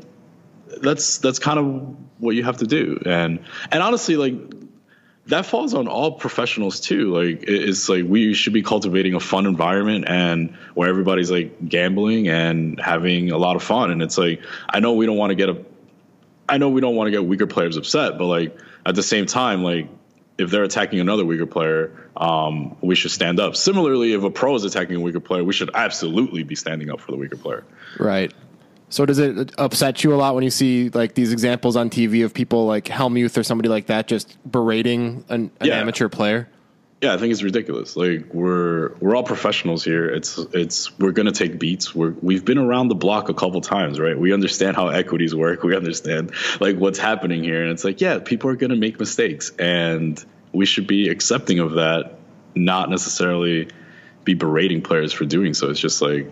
that's 0.83 1.19
that's 1.19 1.39
kind 1.39 1.59
of 1.59 1.97
what 2.19 2.35
you 2.35 2.45
have 2.45 2.59
to 2.59 2.67
do. 2.67 3.01
And 3.07 3.41
and 3.71 3.83
honestly, 3.83 4.17
like 4.17 4.35
that 5.31 5.47
falls 5.47 5.75
on 5.75 5.89
all 5.89 6.13
professionals 6.13 6.81
too. 6.81 7.15
Like 7.15 7.45
it's 7.47 7.89
like 7.89 8.05
we 8.07 8.35
should 8.35 8.53
be 8.53 8.63
cultivating 8.63 9.15
a 9.15 9.21
fun 9.21 9.47
environment 9.47 10.05
and 10.07 10.57
where 10.75 10.89
everybody's 10.89 11.31
like 11.31 11.69
gambling 11.69 12.29
and 12.29 12.81
having 12.81 13.31
a 13.31 13.39
lot 13.39 13.57
of 13.57 13.63
fun. 13.63 13.91
And 13.91 14.03
it's 14.03 14.19
like 14.19 14.43
I 14.69 14.81
know 14.81 14.95
we 14.95 15.07
don't 15.07 15.17
want 15.17 15.31
to 15.31 15.37
get 15.37 15.49
a 15.49 15.65
I 16.49 16.59
know 16.59 16.69
we 16.69 16.81
don't 16.81 16.97
want 16.97 17.07
to 17.07 17.13
get 17.13 17.25
weaker 17.25 17.47
players 17.47 17.77
upset, 17.77 18.19
but 18.19 18.27
like 18.27 18.59
at 18.85 18.95
the 18.95 19.03
same 19.03 19.27
time, 19.27 19.63
like 19.63 19.89
if 20.37 20.51
they're 20.51 20.65
attacking 20.65 20.99
another 21.01 21.25
weaker 21.25 21.47
player, 21.47 22.11
um, 22.17 22.77
we 22.81 22.95
should 22.95 23.11
stand 23.13 23.39
up. 23.39 23.55
Similarly, 23.55 24.15
if 24.15 24.23
a 24.25 24.31
pro 24.31 24.55
is 24.57 24.65
attacking 24.65 24.97
a 24.97 25.01
weaker 25.01 25.21
player, 25.21 25.45
we 25.45 25.53
should 25.53 25.71
absolutely 25.75 26.43
be 26.43 26.57
standing 26.57 26.91
up 26.91 27.01
for 27.01 27.13
the 27.13 27.19
weaker 27.19 27.37
player. 27.37 27.65
Right. 27.99 28.33
So 28.91 29.07
does 29.07 29.19
it 29.19 29.53
upset 29.57 30.03
you 30.05 30.13
a 30.13 30.17
lot 30.17 30.35
when 30.35 30.45
you 30.45 30.51
see 30.51 30.91
like 30.91 31.15
these 31.15 31.33
examples 31.33 31.77
on 31.77 31.91
TV 31.91 32.25
of 32.25 32.35
people 32.35 32.67
like 32.67 32.85
Hellmuth 32.87 33.39
or 33.39 33.43
somebody 33.45 33.69
like 33.69 33.87
that 33.87 34.09
just 34.09 34.37
berating 34.51 35.25
an, 35.29 35.51
an 35.61 35.69
Yeah. 35.69 35.77
amateur 35.81 36.09
player? 36.09 36.49
Yeah, 37.01 37.15
I 37.15 37.17
think 37.17 37.33
it's 37.33 37.43
ridiculous. 37.43 37.97
Like 37.97 38.27
we're 38.35 38.93
we're 39.01 39.17
all 39.17 39.23
professionals 39.23 39.83
here. 39.83 40.07
It's 40.07 40.37
it's 40.53 40.99
we're 40.99 41.13
gonna 41.13 41.33
take 41.33 41.59
beats. 41.59 41.95
We're 41.95 42.11
we've 42.21 42.45
been 42.45 42.59
around 42.59 42.89
the 42.89 42.95
block 42.95 43.31
a 43.31 43.35
couple 43.35 43.61
times, 43.63 43.99
right? 43.99 44.19
We 44.19 44.35
understand 44.35 44.77
how 44.77 44.89
equities 44.89 45.35
work. 45.35 45.63
We 45.63 45.75
understand 45.75 46.33
like 46.61 46.77
what's 46.77 46.99
happening 46.99 47.43
here, 47.43 47.63
and 47.63 47.71
it's 47.73 47.85
like 47.85 48.03
yeah, 48.03 48.19
people 48.19 48.51
are 48.51 48.57
gonna 48.57 48.77
make 48.77 49.01
mistakes, 49.01 49.51
and 49.59 50.23
we 50.53 50.67
should 50.67 50.87
be 50.87 51.09
accepting 51.09 51.61
of 51.61 51.73
that, 51.77 52.19
not 52.55 52.91
necessarily 52.91 53.69
be 54.25 54.35
berating 54.35 54.83
players 54.83 55.15
for 55.15 55.25
doing 55.25 55.55
so. 55.55 55.71
It's 55.71 55.81
just 55.81 56.03
like 56.03 56.29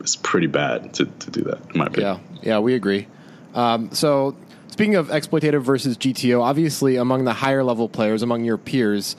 it's 0.00 0.16
pretty 0.16 0.46
bad 0.46 0.94
to 0.94 1.06
to 1.06 1.30
do 1.30 1.42
that, 1.42 1.58
in 1.72 1.78
my 1.78 1.86
opinion. 1.86 2.20
Yeah, 2.42 2.42
yeah, 2.42 2.58
we 2.58 2.74
agree. 2.74 3.06
Um, 3.54 3.92
so, 3.92 4.36
speaking 4.68 4.94
of 4.94 5.08
exploitative 5.08 5.62
versus 5.62 5.96
GTO, 5.96 6.42
obviously 6.42 6.96
among 6.96 7.24
the 7.24 7.32
higher 7.32 7.64
level 7.64 7.88
players, 7.88 8.22
among 8.22 8.44
your 8.44 8.58
peers, 8.58 9.16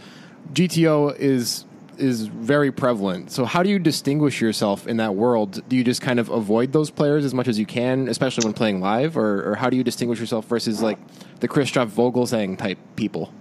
GTO 0.53 1.17
is 1.17 1.65
is 1.99 2.27
very 2.27 2.71
prevalent. 2.71 3.31
So, 3.31 3.45
how 3.45 3.61
do 3.63 3.69
you 3.69 3.79
distinguish 3.79 4.41
yourself 4.41 4.87
in 4.87 4.97
that 4.97 5.15
world? 5.15 5.61
Do 5.67 5.75
you 5.75 5.83
just 5.83 6.01
kind 6.01 6.19
of 6.19 6.29
avoid 6.29 6.71
those 6.71 6.89
players 6.89 7.25
as 7.25 7.33
much 7.33 7.47
as 7.47 7.59
you 7.59 7.65
can, 7.65 8.07
especially 8.07 8.45
when 8.45 8.53
playing 8.53 8.79
live, 8.79 9.17
or, 9.17 9.51
or 9.51 9.55
how 9.55 9.69
do 9.69 9.77
you 9.77 9.83
distinguish 9.83 10.19
yourself 10.19 10.45
versus 10.45 10.81
like 10.81 10.97
the 11.39 11.47
Christoph 11.47 11.89
Vogelsang 11.89 12.57
type 12.57 12.77
people? 12.95 13.33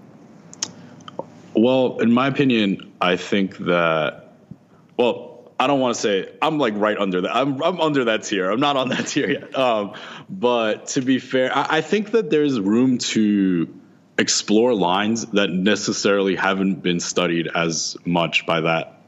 Well, 1.54 1.98
in 2.00 2.12
my 2.12 2.26
opinion, 2.26 2.92
I 3.00 3.16
think 3.16 3.58
that. 3.58 4.32
Well, 4.96 5.27
I 5.60 5.66
don't 5.66 5.80
want 5.80 5.96
to 5.96 6.00
say 6.00 6.32
I'm 6.40 6.58
like 6.58 6.74
right 6.76 6.96
under 6.96 7.22
that. 7.22 7.34
I'm 7.34 7.62
I'm 7.62 7.80
under 7.80 8.04
that 8.04 8.22
tier. 8.24 8.50
I'm 8.50 8.60
not 8.60 8.76
on 8.76 8.90
that 8.90 9.06
tier 9.08 9.30
yet. 9.30 9.58
Um, 9.58 9.94
but 10.28 10.88
to 10.88 11.00
be 11.00 11.18
fair, 11.18 11.56
I, 11.56 11.78
I 11.78 11.80
think 11.80 12.12
that 12.12 12.30
there's 12.30 12.60
room 12.60 12.98
to 12.98 13.74
explore 14.18 14.74
lines 14.74 15.26
that 15.26 15.50
necessarily 15.50 16.34
haven't 16.36 16.82
been 16.82 17.00
studied 17.00 17.48
as 17.54 17.96
much 18.04 18.46
by 18.46 18.60
that 18.60 19.00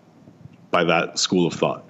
by 0.71 0.85
that 0.85 1.19
school 1.19 1.47
of 1.47 1.55
thought. 1.55 1.89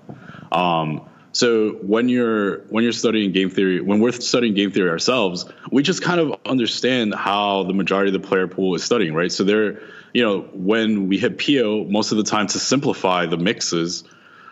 Um, 0.53 1.07
so 1.33 1.71
when 1.83 2.09
you're 2.09 2.63
when 2.69 2.83
you're 2.83 2.93
studying 2.93 3.33
game 3.33 3.51
theory, 3.51 3.81
when 3.81 4.01
we're 4.01 4.13
studying 4.13 4.55
game 4.55 4.73
theory 4.73 4.91
ourselves, 4.91 5.47
we 5.71 5.83
just 5.83 6.03
kind 6.03 6.21
of 6.21 6.41
understand 6.45 7.15
how 7.15 7.63
the 7.63 7.73
majority 7.73 8.15
of 8.15 8.21
the 8.21 8.27
player 8.27 8.49
pool 8.49 8.75
is 8.75 8.83
studying, 8.83 9.15
right? 9.15 9.31
So 9.31 9.45
they're, 9.45 9.81
you 10.13 10.25
know, 10.25 10.41
when 10.53 11.09
we 11.09 11.19
hit 11.19 11.39
Pio, 11.39 11.85
most 11.85 12.11
of 12.11 12.19
the 12.19 12.25
time 12.25 12.49
to 12.49 12.59
simplify 12.59 13.27
the 13.27 13.37
mixes, 13.37 14.03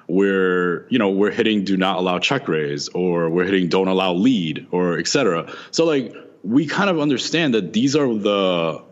we're 0.09 0.87
you 0.89 0.99
know 0.99 1.11
we're 1.11 1.31
hitting 1.31 1.65
do 1.65 1.77
not 1.77 1.99
allow 1.99 2.19
check 2.19 2.49
raise 2.49 2.89
or 2.89 3.29
we're 3.29 3.45
hitting 3.45 3.69
don't 3.69 3.89
allow 3.89 4.13
lead 4.13 4.67
or 4.71 4.99
etc. 4.99 5.53
So 5.71 5.85
like 5.85 6.15
we 6.43 6.67
kind 6.67 6.91
of 6.91 6.99
understand 6.99 7.55
that 7.55 7.73
these 7.73 7.95
are 7.95 8.13
the 8.13 8.83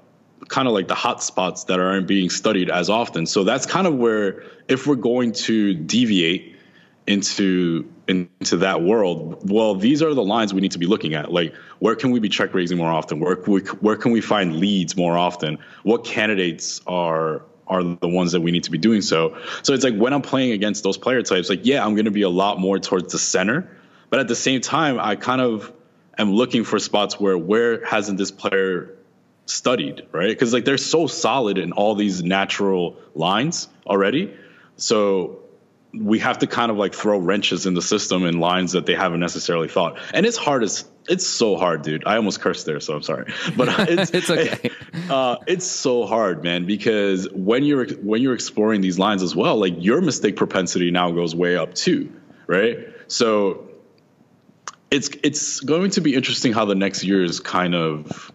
kind 0.49 0.69
of 0.69 0.75
like 0.75 0.89
the 0.89 0.95
hot 0.95 1.23
spots 1.23 1.65
that 1.65 1.81
aren't 1.81 2.07
being 2.07 2.31
studied 2.31 2.71
as 2.71 2.91
often. 2.91 3.27
So 3.27 3.45
that's 3.45 3.67
kind 3.67 3.87
of 3.87 3.95
where 3.95 4.45
if 4.69 4.87
we're 4.87 4.97
going 4.97 5.33
to 5.33 5.75
deviate 5.75 6.55
into 7.07 7.91
into 8.09 8.59
that 8.59 8.83
world, 8.83 9.51
well, 9.51 9.75
these 9.75 10.03
are 10.03 10.15
the 10.15 10.23
lines 10.23 10.55
we 10.55 10.61
need 10.61 10.73
to 10.73 10.79
be 10.79 10.87
looking 10.87 11.15
at. 11.15 11.33
Like, 11.33 11.55
where 11.81 11.97
can 11.97 12.11
we 12.11 12.21
be 12.21 12.29
check 12.29 12.55
raising 12.55 12.79
more 12.79 12.91
often? 12.91 13.21
Where 13.21 13.37
where 13.37 13.97
can 13.97 14.13
we 14.13 14.21
find 14.21 14.57
leads 14.57 14.97
more 14.97 15.17
often? 15.17 15.59
What 15.83 16.05
candidates 16.05 16.81
are 16.87 17.43
are 17.67 17.83
the 17.83 18.09
ones 18.09 18.33
that 18.33 18.41
we 18.41 18.51
need 18.51 18.65
to 18.65 18.71
be 18.71 18.79
doing 18.79 19.03
so? 19.03 19.37
So 19.63 19.73
it's 19.73 19.85
like 19.85 19.97
when 19.97 20.13
I'm 20.13 20.23
playing 20.23 20.53
against 20.53 20.83
those 20.83 20.99
player 20.99 21.23
types, 21.23 21.49
like 21.49 21.67
yeah, 21.67 21.85
I'm 21.85 21.95
going 21.95 22.07
to 22.07 22.11
be 22.11 22.23
a 22.23 22.29
lot 22.29 22.59
more 22.59 22.79
towards 22.79 23.13
the 23.13 23.19
center, 23.19 23.71
but 24.11 24.21
at 24.21 24.29
the 24.29 24.37
same 24.37 24.61
time, 24.61 24.99
I 25.01 25.17
kind 25.17 25.41
of 25.41 25.73
am 26.19 26.33
looking 26.33 26.65
for 26.65 26.79
spots 26.79 27.19
where 27.19 27.37
where 27.37 27.85
hasn't 27.85 28.19
this 28.19 28.31
player 28.31 28.97
studied, 29.47 30.07
right? 30.13 30.29
Because 30.29 30.53
like 30.53 30.65
they're 30.65 30.79
so 30.79 31.07
solid 31.07 31.59
in 31.59 31.73
all 31.73 31.95
these 31.95 32.23
natural 32.23 32.97
lines 33.15 33.69
already. 33.87 34.35
So 34.77 35.41
we 35.99 36.19
have 36.19 36.39
to 36.39 36.47
kind 36.47 36.71
of 36.71 36.77
like 36.77 36.95
throw 36.95 37.19
wrenches 37.19 37.67
in 37.67 37.75
the 37.75 37.83
system 37.83 38.25
in 38.25 38.39
lines 38.39 38.73
that 38.73 38.87
they 38.87 38.95
haven't 38.95 39.21
necessarily 39.21 39.69
thought. 39.69 39.99
And 40.13 40.27
it's 40.27 40.37
hard 40.37 40.63
as 40.63 40.85
it's 41.09 41.27
so 41.27 41.57
hard, 41.57 41.83
dude. 41.83 42.05
I 42.05 42.17
almost 42.17 42.41
cursed 42.41 42.67
there, 42.67 42.81
so 42.81 42.95
I'm 42.95 43.03
sorry. 43.03 43.33
But 43.57 43.69
it's 43.89 44.11
It's 44.15 44.31
okay. 44.31 44.71
Uh, 45.11 45.37
it's 45.47 45.67
so 45.67 46.05
hard, 46.05 46.43
man, 46.43 46.67
because 46.67 47.31
when 47.31 47.63
you're 47.63 47.87
when 47.87 48.23
you're 48.23 48.35
exploring 48.35 48.81
these 48.81 48.99
lines 48.99 49.23
as 49.23 49.37
well, 49.37 49.57
like 49.57 49.75
your 49.79 50.01
mistake 50.01 50.35
propensity 50.35 50.91
now 50.91 51.13
goes 51.13 51.33
way 51.33 51.57
up 51.57 51.75
too, 51.75 52.13
right? 52.49 52.89
So 53.07 53.69
it's 54.91 55.11
it's 55.23 55.61
going 55.61 55.91
to 55.93 56.01
be 56.01 56.15
interesting 56.15 56.53
how 56.53 56.65
the 56.65 56.75
next 56.75 57.05
years 57.05 57.39
kind 57.39 57.77
of 57.77 58.33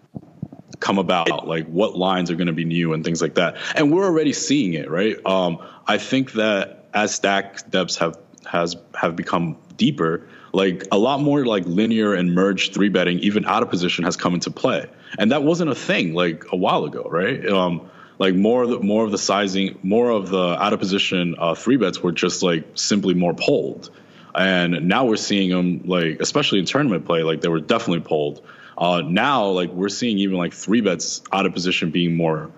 come 0.80 0.98
about 0.98 1.48
like 1.48 1.68
what 1.68 1.98
lines 1.98 2.32
are 2.32 2.36
going 2.36 2.48
to 2.48 2.54
be 2.54 2.66
new 2.66 2.94
and 2.94 3.04
things 3.04 3.22
like 3.22 3.36
that 3.36 3.56
and 3.76 3.92
we're 3.92 4.04
already 4.04 4.34
seeing 4.34 4.74
it 4.74 4.90
right 4.90 5.24
um, 5.28 5.60
i 5.88 5.98
think 5.98 6.34
that 6.34 6.81
as 6.94 7.14
stack 7.16 7.70
depths 7.70 7.98
have 7.98 8.18
has 8.46 8.76
have 8.96 9.16
become 9.16 9.58
deeper 9.78 10.28
like 10.54 10.84
a 10.92 10.98
lot 10.98 11.22
more 11.22 11.46
like 11.46 11.66
linear 11.66 12.14
and 12.14 12.36
merged 12.36 12.74
three 12.74 12.90
betting 12.90 13.20
even 13.20 13.46
out 13.46 13.64
of 13.64 13.70
position 13.70 14.04
has 14.04 14.18
come 14.18 14.34
into 14.34 14.52
play. 14.52 14.88
And 15.18 15.32
that 15.32 15.44
wasn't 15.44 15.72
a 15.72 15.76
thing 15.76 16.14
like 16.14 16.46
a 16.52 16.56
while 16.56 16.86
ago 16.86 17.08
right? 17.10 17.48
Um, 17.48 17.90
like 18.20 18.36
more 18.36 18.64
of 18.64 18.70
the 18.70 18.80
more 18.80 19.06
of 19.06 19.12
the 19.12 19.18
sizing 19.18 19.80
more 19.84 20.10
of 20.10 20.30
the 20.30 20.62
out 20.62 20.74
of 20.74 20.80
position 20.80 21.36
uh, 21.38 21.56
three 21.56 21.78
bets 21.78 22.02
were 22.02 22.12
just 22.12 22.44
like 22.44 22.68
simply 22.76 23.14
more 23.14 23.34
pulled. 23.34 23.90
And 24.34 24.88
now 24.88 25.06
we're 25.06 25.18
seeing 25.18 25.50
them 25.50 25.84
like 25.86 26.22
especially 26.22 26.60
in 26.60 26.66
tournament 26.66 27.06
play 27.06 27.24
like 27.24 27.42
they 27.42 27.50
were 27.50 27.60
definitely 27.60 28.02
pulled. 28.02 28.46
Uh, 28.78 29.02
now 29.02 29.48
like 29.48 29.70
we're 29.72 29.90
seeing 29.90 30.18
even 30.20 30.38
like 30.38 30.54
three 30.54 30.82
bets 30.82 31.22
out 31.32 31.46
of 31.46 31.54
position 31.54 31.92
being 31.92 32.16
more 32.16 32.52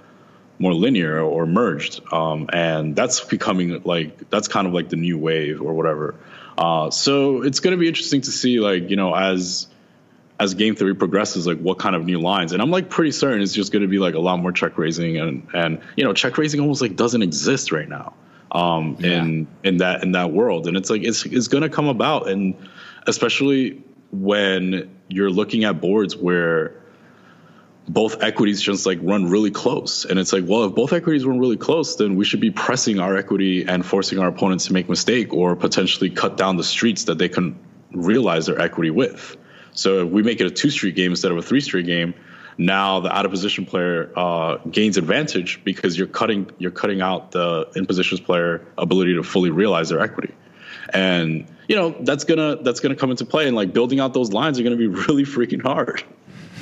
more 0.59 0.73
linear 0.73 1.19
or 1.19 1.45
merged. 1.45 2.01
Um, 2.11 2.49
and 2.51 2.95
that's 2.95 3.21
becoming 3.21 3.81
like 3.83 4.29
that's 4.29 4.47
kind 4.47 4.67
of 4.67 4.73
like 4.73 4.89
the 4.89 4.95
new 4.95 5.17
wave 5.17 5.61
or 5.61 5.73
whatever. 5.73 6.15
Uh, 6.57 6.89
so 6.91 7.41
it's 7.41 7.59
going 7.59 7.75
to 7.75 7.79
be 7.79 7.87
interesting 7.87 8.21
to 8.21 8.31
see 8.31 8.59
like 8.59 8.89
you 8.89 8.95
know 8.95 9.13
as 9.13 9.67
as 10.39 10.55
game 10.55 10.75
theory 10.75 10.95
progresses 10.95 11.45
like 11.47 11.59
what 11.59 11.79
kind 11.79 11.95
of 11.95 12.05
new 12.05 12.19
lines. 12.19 12.53
And 12.53 12.61
i'm 12.61 12.71
like 12.71 12.89
pretty 12.89 13.11
certain 13.11 13.41
it's 13.41 13.53
just 13.53 13.71
going 13.71 13.81
to 13.83 13.87
be 13.87 13.99
like 13.99 14.15
a 14.15 14.19
lot 14.19 14.39
more 14.39 14.51
check 14.51 14.77
raising 14.77 15.17
and 15.17 15.47
and 15.53 15.81
you 15.95 16.03
know 16.03 16.13
check 16.13 16.37
raising 16.37 16.59
almost 16.59 16.81
like 16.81 16.95
doesn't 16.95 17.21
exist 17.21 17.71
right 17.71 17.87
now 17.87 18.13
um 18.51 18.97
in 18.99 19.47
in 19.63 19.77
that 19.77 20.03
in 20.03 20.11
that 20.13 20.31
world. 20.31 20.67
And 20.67 20.77
it's 20.77 20.89
like 20.89 21.03
it's 21.03 21.25
it's 21.25 21.47
going 21.47 21.63
to 21.63 21.69
come 21.69 21.87
about. 21.87 22.29
And 22.29 22.55
especially 23.07 23.83
when 24.11 24.95
you're 25.07 25.31
looking 25.31 25.63
at 25.63 25.81
boards 25.81 26.15
where 26.15 26.82
both 27.87 28.23
equities 28.23 28.61
just 28.61 28.85
like 28.85 28.99
run 29.01 29.29
really 29.29 29.51
close. 29.51 30.05
And 30.05 30.19
it's 30.19 30.33
like 30.33 30.43
well 30.47 30.65
if 30.65 30.75
both 30.75 30.93
equities 30.93 31.25
run 31.25 31.39
really 31.39 31.57
close 31.57 31.95
then 31.95 32.15
we 32.15 32.25
should 32.25 32.39
be 32.39 32.51
pressing 32.51 32.99
our 32.99 33.15
equity 33.17 33.65
and 33.65 33.85
forcing 33.85 34.19
our 34.19 34.27
opponents 34.27 34.65
to 34.67 34.73
make 34.73 34.89
mistake 34.89 35.33
or 35.33 35.55
potentially 35.55 36.09
cut 36.09 36.37
down 36.37 36.57
the 36.57 36.63
streets 36.63 37.05
that 37.05 37.17
they 37.17 37.29
can 37.29 37.57
realize 37.91 38.45
their 38.45 38.59
equity 38.59 38.89
with. 38.89 39.37
So 39.73 40.05
if 40.05 40.11
we 40.11 40.23
make 40.23 40.39
it 40.39 40.47
a 40.47 40.51
two 40.51 40.69
street 40.69 40.95
game 40.95 41.11
instead 41.11 41.31
of 41.31 41.37
a 41.37 41.41
three 41.41 41.61
street 41.61 41.85
game 41.85 42.13
now 42.57 42.99
the 42.99 43.15
out 43.15 43.25
of 43.25 43.31
position 43.31 43.65
player 43.65 44.11
uh, 44.15 44.57
gains 44.69 44.97
advantage 44.97 45.63
because 45.63 45.97
you're 45.97 46.07
cutting 46.07 46.49
you're 46.57 46.71
cutting 46.71 47.01
out 47.01 47.31
the 47.31 47.69
in 47.75 47.85
positions 47.85 48.19
player 48.19 48.65
ability 48.77 49.15
to 49.15 49.23
fully 49.23 49.49
realize 49.49 49.89
their 49.89 49.99
equity. 49.99 50.33
And 50.93 51.47
you 51.67 51.75
know 51.75 51.95
that's 52.01 52.23
gonna 52.23 52.57
that's 52.57 52.79
gonna 52.79 52.95
come 52.95 53.11
into 53.11 53.25
play. 53.25 53.47
And 53.47 53.55
like 53.55 53.73
building 53.73 53.99
out 53.99 54.13
those 54.13 54.31
lines 54.31 54.59
are 54.59 54.63
gonna 54.63 54.75
be 54.75 54.87
really 55.07 55.23
freaking 55.23 55.61
hard 55.61 56.03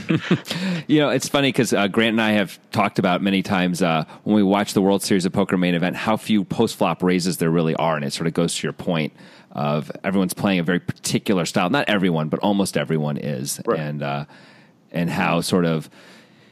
You 0.87 0.99
know, 0.99 1.09
it's 1.09 1.29
funny 1.29 1.49
because 1.49 1.73
uh, 1.73 1.87
Grant 1.87 2.13
and 2.13 2.21
I 2.21 2.31
have 2.31 2.59
talked 2.71 2.99
about 2.99 3.21
many 3.21 3.41
times 3.43 3.81
uh, 3.81 4.03
when 4.23 4.35
we 4.35 4.43
watch 4.43 4.73
the 4.73 4.81
World 4.81 5.03
Series 5.03 5.25
of 5.25 5.31
Poker 5.31 5.57
main 5.57 5.75
event 5.75 5.95
how 5.95 6.17
few 6.17 6.43
post 6.43 6.75
flop 6.75 7.01
raises 7.03 7.37
there 7.37 7.49
really 7.51 7.75
are, 7.75 7.95
and 7.95 8.03
it 8.03 8.11
sort 8.11 8.27
of 8.27 8.33
goes 8.33 8.55
to 8.55 8.63
your 8.67 8.73
point 8.73 9.13
of 9.51 9.91
everyone's 10.03 10.33
playing 10.33 10.59
a 10.59 10.63
very 10.63 10.79
particular 10.79 11.45
style. 11.45 11.69
Not 11.69 11.87
everyone, 11.87 12.29
but 12.29 12.39
almost 12.39 12.75
everyone 12.77 13.17
is, 13.17 13.61
Right. 13.65 13.79
and 13.79 14.03
uh, 14.03 14.25
and 14.91 15.09
how 15.09 15.41
sort 15.41 15.65
of 15.65 15.89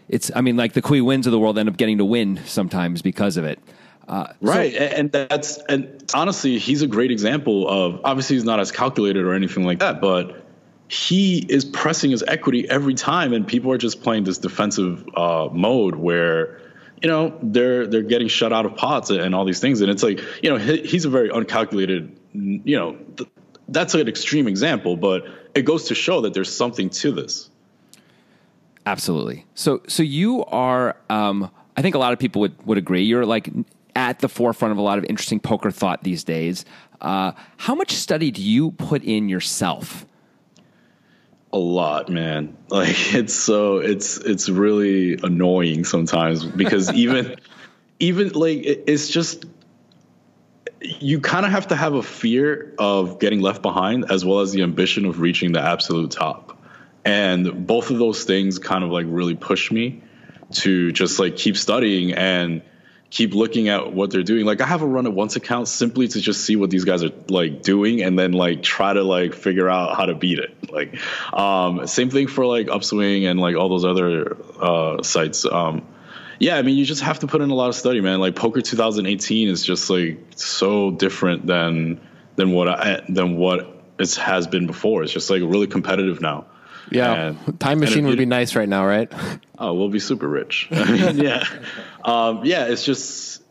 it's. 0.08 0.32
I 0.36 0.42
mean, 0.42 0.56
like 0.58 0.74
the 0.74 0.82
Qui 0.82 1.02
Nguyens 1.02 1.26
of 1.26 1.32
the 1.32 1.40
world 1.40 1.58
end 1.58 1.68
up 1.68 1.76
getting 1.78 1.98
to 1.98 2.06
win 2.06 2.40
sometimes 2.46 3.02
because 3.02 3.36
of 3.38 3.46
it. 3.46 3.60
Uh, 4.08 4.34
right 4.42 4.74
and, 4.74 5.14
and 5.14 5.30
that's 5.30 5.58
and 5.70 6.04
honestly 6.16 6.58
he's 6.58 6.82
a 6.82 6.88
great 6.88 7.12
example 7.12 7.70
of 7.70 8.02
obviously 8.04 8.36
he's 8.38 8.44
not 8.44 8.60
as 8.60 8.72
calculated 8.72 9.24
or 9.24 9.36
anything 9.36 9.64
like 9.64 9.78
that 9.78 10.02
but 10.02 10.49
he 10.89 11.38
is 11.38 11.63
pressing 11.63 12.12
his 12.12 12.23
equity 12.28 12.69
every 12.69 12.95
time 12.95 13.32
and 13.32 13.47
people 13.47 13.71
are 13.71 13.78
just 13.78 14.02
playing 14.04 14.25
this 14.25 14.38
defensive 14.38 15.08
uh, 15.15 15.47
mode 15.52 15.95
where 15.95 16.60
you 17.02 17.08
know 17.08 17.38
they're 17.41 17.88
they're 17.88 18.02
getting 18.02 18.28
shut 18.28 18.52
out 18.52 18.65
of 18.65 18.75
pots 18.75 19.10
and 19.10 19.34
all 19.34 19.45
these 19.45 19.62
things 19.62 19.80
and 19.80 19.89
it's 19.89 20.04
like 20.04 20.19
you 20.43 20.49
know 20.49 20.58
he, 20.58 20.82
he's 20.82 21.06
a 21.06 21.10
very 21.10 21.30
uncalculated 21.30 22.17
you 22.34 22.75
know 22.75 22.97
th- 23.15 23.30
that's 23.69 23.93
an 23.93 24.08
extreme 24.08 24.47
example 24.47 24.97
but 24.97 25.23
it 25.56 25.63
goes 25.63 25.86
to 25.86 25.95
show 25.95 26.21
that 26.21 26.34
there's 26.34 26.54
something 26.54 26.89
to 26.89 27.12
this 27.12 27.49
Absolutely. 28.89 29.45
So, 29.54 29.82
so 29.88 30.02
you 30.02 30.43
are. 30.45 30.97
Um, 31.12 31.52
I 31.78 31.84
think 31.84 31.93
a 31.93 31.99
lot 31.99 32.12
of 32.12 32.17
people 32.17 32.41
would 32.41 32.65
would 32.65 32.80
agree. 32.80 33.04
You're 33.04 33.25
like 33.25 33.49
at 33.95 34.19
the 34.19 34.28
forefront 34.28 34.71
of 34.71 34.80
a 34.80 34.82
lot 34.82 34.97
of 34.97 35.06
interesting 35.06 35.39
poker 35.39 35.69
thought 35.69 36.04
these 36.04 36.23
days. 36.23 36.65
Uh, 36.99 37.34
how 37.58 37.75
much 37.75 37.91
study 37.91 38.32
do 38.32 38.41
you 38.41 38.71
put 38.71 39.04
in 39.04 39.30
yourself? 39.30 40.06
A 41.52 41.58
lot, 41.58 42.10
man. 42.10 42.56
Like 42.70 43.16
it's 43.16 43.34
so 43.34 43.78
it's 43.80 44.18
it's 44.18 44.48
really 44.48 45.16
annoying 45.24 45.86
sometimes 45.86 46.46
because 46.46 46.94
even 46.94 47.38
even 48.00 48.30
like 48.30 48.60
it, 48.60 48.84
it's 48.86 49.10
just 49.10 49.46
you 50.82 51.20
kind 51.20 51.48
of 51.48 51.52
have 51.52 51.68
to 51.70 51.76
have 51.76 51.96
a 51.96 52.04
fear 52.04 52.76
of 52.78 53.20
getting 53.20 53.42
left 53.42 53.64
behind 53.64 54.12
as 54.12 54.24
well 54.24 54.42
as 54.42 54.52
the 54.52 54.62
ambition 54.62 55.06
of 55.06 55.20
reaching 55.20 55.52
the 55.52 55.62
absolute 55.62 56.12
top. 56.12 56.62
And 57.04 57.66
both 57.66 57.90
of 57.90 57.98
those 57.98 58.24
things 58.24 58.60
kind 58.60 58.84
of 58.84 58.92
like 58.92 59.06
really 59.10 59.36
push 59.36 59.72
me 59.72 60.04
to 60.52 60.92
just 60.92 61.20
like 61.20 61.36
keep 61.36 61.58
studying 61.58 62.14
and 62.14 62.62
keep 63.10 63.34
looking 63.34 63.69
at 63.69 63.91
what 63.91 64.12
they're 64.12 64.24
doing. 64.24 64.45
Like 64.45 64.62
I 64.62 64.65
have 64.65 64.82
a 64.82 64.86
Run 64.86 65.06
It 65.06 65.13
Once 65.13 65.36
account 65.36 65.67
simply 65.67 66.08
to 66.08 66.22
just 66.22 66.45
see 66.45 66.56
what 66.56 66.69
these 66.69 66.86
guys 66.86 67.04
are 67.04 67.12
like 67.28 67.63
doing 67.63 68.02
and 68.04 68.17
then 68.17 68.34
like 68.34 68.62
try 68.62 68.93
to 68.93 69.04
like 69.04 69.34
figure 69.34 69.69
out 69.69 69.98
how 69.98 70.06
to 70.06 70.13
beat 70.13 70.39
it. 70.39 70.72
Like 70.72 71.00
um 71.34 71.88
same 71.88 72.10
thing 72.10 72.28
for 72.28 72.45
like 72.45 72.67
Upswing 72.67 73.30
and 73.30 73.39
like 73.39 73.56
all 73.56 73.69
those 73.69 73.86
other 73.86 74.38
uh 74.62 75.02
sites. 75.02 75.45
Um 75.45 75.88
yeah, 76.39 76.58
I 76.58 76.62
mean 76.62 76.78
you 76.78 76.86
just 76.86 77.02
have 77.02 77.19
to 77.19 77.28
put 77.28 77.41
in 77.41 77.50
a 77.50 77.56
lot 77.56 77.69
of 77.69 77.76
study, 77.76 78.00
man. 78.02 78.19
Like 78.19 78.36
Poker 78.36 78.62
2018 78.62 79.50
is 79.50 79.65
just 79.65 79.89
like 79.89 80.19
so 80.36 80.91
different 80.91 81.48
than 81.48 82.00
than 82.36 82.52
what 82.52 82.67
I 82.67 83.02
than 83.10 83.38
what 83.38 83.76
it 83.98 84.15
has 84.15 84.48
been 84.48 84.67
before. 84.67 85.04
It's 85.04 85.12
just 85.12 85.30
like 85.30 85.41
really 85.41 85.67
competitive 85.67 86.22
now. 86.22 86.45
Yeah, 86.91 87.34
And- 87.45 87.60
time 87.60 87.80
machine 87.80 88.06
would 88.08 88.17
be 88.17 88.25
nice 88.25 88.56
right 88.56 88.69
now, 88.69 88.86
right? 88.86 89.12
Oh, 89.62 89.73
we'll 89.73 89.89
be 89.89 89.99
super 89.99 90.25
rich. 90.25 90.69
I 90.71 90.91
mean, 90.91 91.17
yeah, 91.25 91.43
um, 92.06 92.45
yeah. 92.45 92.67
It's 92.67 92.86
just 92.86 93.43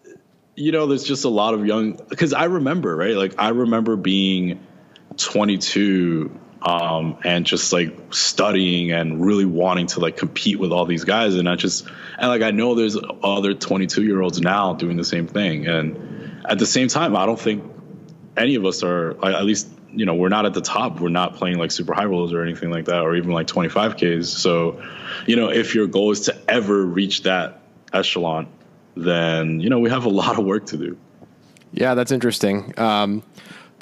you 0.57 0.73
know, 0.73 0.87
there's 0.87 1.05
just 1.05 1.27
a 1.27 1.29
lot 1.29 1.53
of 1.53 1.67
young 1.67 2.01
because 2.09 2.33
I 2.33 2.45
remember 2.45 2.97
right, 2.97 3.15
like 3.15 3.35
I 3.37 3.51
remember 3.51 3.95
being 3.97 4.59
22 5.19 6.31
um, 6.63 7.19
and 7.25 7.45
just 7.47 7.73
like 7.73 8.15
studying 8.15 8.91
and 8.91 9.25
really 9.25 9.45
wanting 9.45 9.87
to 9.89 10.01
like 10.01 10.17
compete 10.17 10.59
with 10.59 10.73
all 10.73 10.87
these 10.87 11.05
guys, 11.05 11.35
and 11.37 11.49
I 11.49 11.57
just 11.57 11.87
and 12.19 12.29
like 12.29 12.43
I 12.43 12.51
know 12.51 12.75
there's 12.75 12.97
other 13.23 13.55
22 13.55 14.03
year 14.03 14.21
olds 14.21 14.41
now 14.41 14.73
doing 14.75 14.97
the 14.97 15.05
same 15.05 15.27
thing, 15.27 15.67
and 15.67 16.43
at 16.49 16.59
the 16.59 16.67
same 16.67 16.89
time, 16.89 17.15
I 17.15 17.27
don't 17.27 17.39
think 17.39 17.65
any 18.37 18.55
of 18.55 18.65
us 18.65 18.83
are 18.83 19.11
at 19.25 19.45
least 19.45 19.69
you 19.93 20.05
know 20.05 20.15
we're 20.15 20.29
not 20.29 20.45
at 20.47 20.55
the 20.55 20.61
top 20.61 21.01
we're 21.01 21.09
not 21.09 21.35
playing 21.35 21.59
like 21.59 21.71
super 21.71 21.95
high 21.95 22.05
rolls 22.05 22.33
or 22.33 22.43
anything 22.43 22.71
like 22.71 22.85
that 22.85 23.01
or 23.01 23.17
even 23.17 23.31
like 23.31 23.47
25ks 23.47 24.27
so 24.27 24.83
you 25.27 25.35
know 25.35 25.51
if 25.51 25.75
your 25.75 25.87
goal 25.87 26.11
is 26.11 26.21
to 26.21 26.37
ever 26.49 26.85
reach 26.85 27.23
that 27.23 27.63
echelon 27.93 28.47
then 28.97 29.61
you 29.61 29.71
know 29.71 29.79
we 29.79 29.89
have 29.89 30.05
a 30.05 30.11
lot 30.11 30.39
of 30.39 30.45
work 30.45 30.67
to 30.67 30.77
do 30.77 30.97
Yeah, 31.73 31.95
that's 31.95 32.13
interesting. 32.13 32.73
Um, 32.79 33.23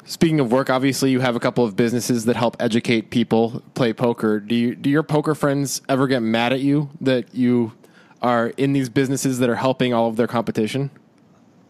speaking 0.05 0.39
of 0.39 0.51
work, 0.51 0.69
obviously 0.69 1.11
you 1.11 1.19
have 1.19 1.35
a 1.35 1.39
couple 1.39 1.63
of 1.63 1.75
businesses 1.75 2.25
that 2.25 2.35
help 2.35 2.57
educate 2.59 3.09
people 3.09 3.61
play 3.73 3.93
poker. 3.93 4.39
Do 4.39 4.55
you 4.55 4.75
do 4.75 4.89
your 4.89 5.03
poker 5.03 5.35
friends 5.35 5.81
ever 5.87 6.07
get 6.07 6.21
mad 6.21 6.53
at 6.53 6.59
you 6.59 6.89
that 7.01 7.33
you 7.33 7.73
are 8.21 8.47
in 8.57 8.73
these 8.73 8.89
businesses 8.89 9.39
that 9.39 9.49
are 9.49 9.55
helping 9.55 9.93
all 9.93 10.07
of 10.07 10.15
their 10.15 10.27
competition? 10.27 10.91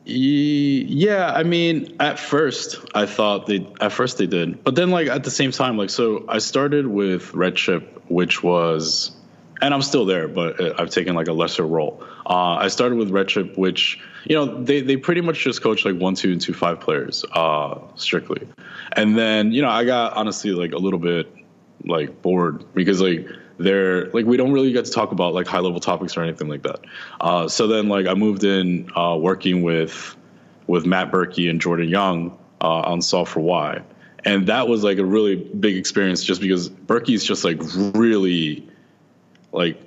Ye- 0.08 0.86
Yeah, 0.88 1.32
I 1.34 1.44
mean, 1.44 1.96
at 2.00 2.18
first 2.18 2.80
I 2.96 3.06
thought 3.06 3.46
they 3.46 3.68
at 3.82 3.92
first 3.92 4.18
they 4.18 4.26
did, 4.28 4.64
but 4.64 4.74
then 4.76 4.90
like 4.90 5.08
at 5.08 5.26
the 5.26 5.32
same 5.32 5.52
time, 5.52 5.78
like 5.78 5.90
so 5.90 6.24
I 6.30 6.38
started 6.38 6.88
with 6.88 7.34
Red 7.34 7.58
Chip, 7.58 8.02
which 8.08 8.42
was, 8.42 9.12
and 9.62 9.74
I'm 9.74 9.82
still 9.82 10.06
there, 10.06 10.30
but 10.30 10.62
uh, 10.62 10.74
I've 10.80 10.92
taken 10.92 11.14
like 11.14 11.28
a 11.28 11.34
lesser 11.34 11.68
role. 11.68 12.02
Uh, 12.26 12.56
I 12.56 12.70
started 12.70 12.98
with 12.98 13.10
Red 13.10 13.28
Chip, 13.28 13.58
which 13.58 14.00
you 14.24 14.36
know 14.38 14.64
they 14.64 14.80
they 14.80 14.96
pretty 14.96 15.20
much 15.20 15.40
just 15.44 15.62
coach 15.62 15.84
like 15.84 15.98
one, 15.98 16.16
two, 16.16 16.32
and 16.32 16.40
two 16.40 16.54
five 16.54 16.80
players, 16.80 17.26
uh, 17.34 17.78
strictly, 17.96 18.48
and 18.94 19.18
then 19.18 19.52
you 19.52 19.62
know 19.62 19.70
I 19.70 19.84
got 19.84 20.14
honestly 20.14 20.52
like 20.52 20.72
a 20.72 20.78
little 20.78 21.00
bit 21.00 21.28
like 21.84 22.22
bored 22.22 22.64
because 22.74 23.02
like 23.02 23.28
they're 23.58 24.06
like 24.08 24.26
we 24.26 24.38
don't 24.38 24.52
really 24.52 24.72
get 24.72 24.86
to 24.86 24.92
talk 24.92 25.12
about 25.12 25.34
like 25.34 25.48
high 25.48 25.60
level 25.60 25.80
topics 25.80 26.18
or 26.18 26.24
anything 26.24 26.48
like 26.48 26.64
that. 26.64 26.80
Uh, 27.20 27.48
so 27.48 27.68
then 27.68 27.90
like 27.90 28.08
I 28.08 28.14
moved 28.14 28.44
in 28.44 28.90
uh, 28.96 29.18
working 29.20 29.64
with 29.64 30.16
with 30.68 30.86
Matt 30.86 31.12
Berkey 31.12 31.50
and 31.50 31.62
Jordan 31.62 31.90
Young 31.90 32.38
uh, 32.62 32.82
on 32.82 33.02
Solve 33.02 33.30
for 33.30 33.40
Why, 33.40 33.82
and 34.24 34.48
that 34.48 34.68
was 34.68 34.84
like 34.84 34.98
a 34.98 35.06
really 35.06 35.36
big 35.36 35.78
experience 35.78 36.24
just 36.24 36.42
because 36.42 36.70
Berkey's 36.70 37.24
just 37.24 37.44
like 37.44 37.60
really 37.96 38.68
like 39.52 39.82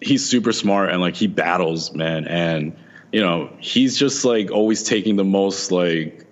he's 0.00 0.28
super 0.28 0.52
smart 0.52 0.90
and 0.90 1.00
like 1.00 1.16
he 1.16 1.26
battles 1.26 1.92
man 1.92 2.24
and 2.28 2.76
you 3.10 3.20
know 3.20 3.50
he's 3.58 3.98
just 3.98 4.24
like 4.24 4.52
always 4.52 4.84
taking 4.84 5.16
the 5.16 5.24
most 5.24 5.72
like 5.72 6.28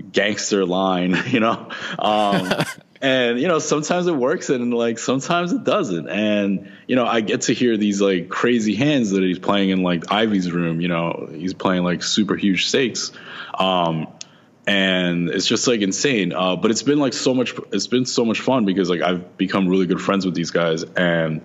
gangster 0.00 0.64
line, 0.64 1.16
you 1.26 1.40
know. 1.40 1.68
Um, 1.98 2.52
and 3.00 3.40
you 3.40 3.48
know, 3.48 3.58
sometimes 3.58 4.06
it 4.06 4.14
works 4.14 4.50
and 4.50 4.74
like 4.74 4.98
sometimes 4.98 5.52
it 5.52 5.64
doesn't. 5.64 6.08
And 6.08 6.70
you 6.86 6.96
know, 6.96 7.06
I 7.06 7.20
get 7.20 7.42
to 7.42 7.54
hear 7.54 7.76
these 7.76 8.00
like 8.00 8.28
crazy 8.28 8.74
hands 8.74 9.10
that 9.10 9.22
he's 9.22 9.38
playing 9.38 9.70
in 9.70 9.82
like 9.82 10.10
Ivey's 10.10 10.50
room. 10.52 10.80
You 10.80 10.88
know, 10.88 11.28
he's 11.32 11.54
playing 11.54 11.82
like 11.82 12.02
super 12.02 12.36
huge 12.36 12.66
stakes. 12.66 13.12
Um, 13.54 14.08
and 14.66 15.30
it's 15.30 15.46
just 15.46 15.66
like 15.66 15.80
insane. 15.80 16.32
Uh, 16.32 16.56
but 16.56 16.70
it's 16.70 16.82
been 16.82 16.98
like 16.98 17.14
so 17.14 17.34
much. 17.34 17.54
It's 17.72 17.86
been 17.86 18.04
so 18.04 18.24
much 18.24 18.40
fun 18.40 18.66
because 18.66 18.90
like 18.90 19.00
I've 19.00 19.36
become 19.36 19.68
really 19.68 19.86
good 19.86 20.00
friends 20.00 20.26
with 20.26 20.34
these 20.34 20.50
guys, 20.50 20.84
and 20.84 21.40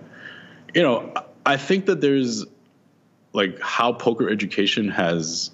you 0.74 0.82
know, 0.82 1.14
I 1.44 1.56
think 1.56 1.86
that 1.86 2.00
there's 2.00 2.44
like 3.36 3.60
how 3.60 3.92
poker 3.92 4.28
education 4.28 4.88
has 4.88 5.50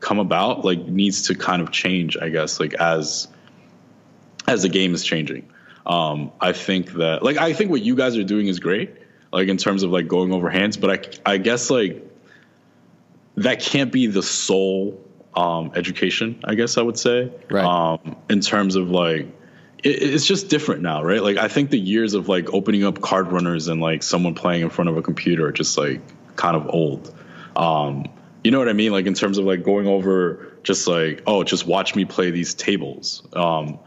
come 0.00 0.18
about 0.18 0.64
like 0.64 0.78
needs 0.86 1.28
to 1.28 1.34
kind 1.34 1.62
of 1.62 1.70
change 1.72 2.18
i 2.18 2.28
guess 2.28 2.60
like 2.60 2.74
as 2.74 3.26
as 4.46 4.62
the 4.62 4.68
game 4.68 4.94
is 4.94 5.04
changing. 5.04 5.48
Um 5.86 6.32
i 6.40 6.52
think 6.52 6.92
that 6.92 7.22
like 7.22 7.36
i 7.36 7.52
think 7.52 7.70
what 7.70 7.82
you 7.82 7.94
guys 7.94 8.16
are 8.16 8.24
doing 8.24 8.46
is 8.46 8.58
great 8.58 8.90
like 9.32 9.48
in 9.48 9.58
terms 9.58 9.82
of 9.82 9.90
like 9.90 10.08
going 10.08 10.32
over 10.32 10.48
hands 10.48 10.78
but 10.78 11.20
i 11.26 11.32
i 11.34 11.36
guess 11.36 11.68
like 11.68 12.02
that 13.36 13.60
can't 13.60 13.92
be 13.92 14.06
the 14.06 14.22
sole 14.22 14.98
um 15.34 15.72
education 15.74 16.40
i 16.44 16.54
guess 16.54 16.78
i 16.78 16.82
would 16.82 16.98
say. 16.98 17.30
Right. 17.50 17.64
um 17.64 18.16
in 18.30 18.40
terms 18.40 18.76
of 18.76 18.88
like 18.90 19.26
it, 19.82 19.88
it's 20.02 20.26
just 20.26 20.48
different 20.48 20.80
now 20.80 21.02
right? 21.04 21.22
Like 21.22 21.36
i 21.36 21.48
think 21.48 21.68
the 21.68 21.78
years 21.78 22.14
of 22.14 22.30
like 22.30 22.50
opening 22.54 22.84
up 22.84 23.00
CardRunners 23.00 23.68
and 23.68 23.78
like 23.80 24.02
someone 24.02 24.34
playing 24.34 24.62
in 24.62 24.70
front 24.70 24.88
of 24.88 24.96
a 24.96 25.02
computer 25.02 25.46
are 25.48 25.52
just 25.52 25.76
like 25.76 26.00
kind 26.36 26.56
of 26.56 26.68
old. 26.70 27.14
Um 27.56 28.06
you 28.42 28.50
know 28.50 28.58
what 28.58 28.70
i 28.70 28.72
mean? 28.72 28.92
Like 28.92 29.04
in 29.04 29.14
terms 29.14 29.36
of 29.36 29.44
like 29.44 29.64
going 29.64 29.86
over 29.86 30.52
just 30.62 30.86
like 30.88 31.22
oh 31.26 31.44
just 31.44 31.66
watch 31.66 31.94
me 31.94 32.06
play 32.06 32.30
these 32.30 32.54
tables. 32.54 33.22
Um 33.34 33.80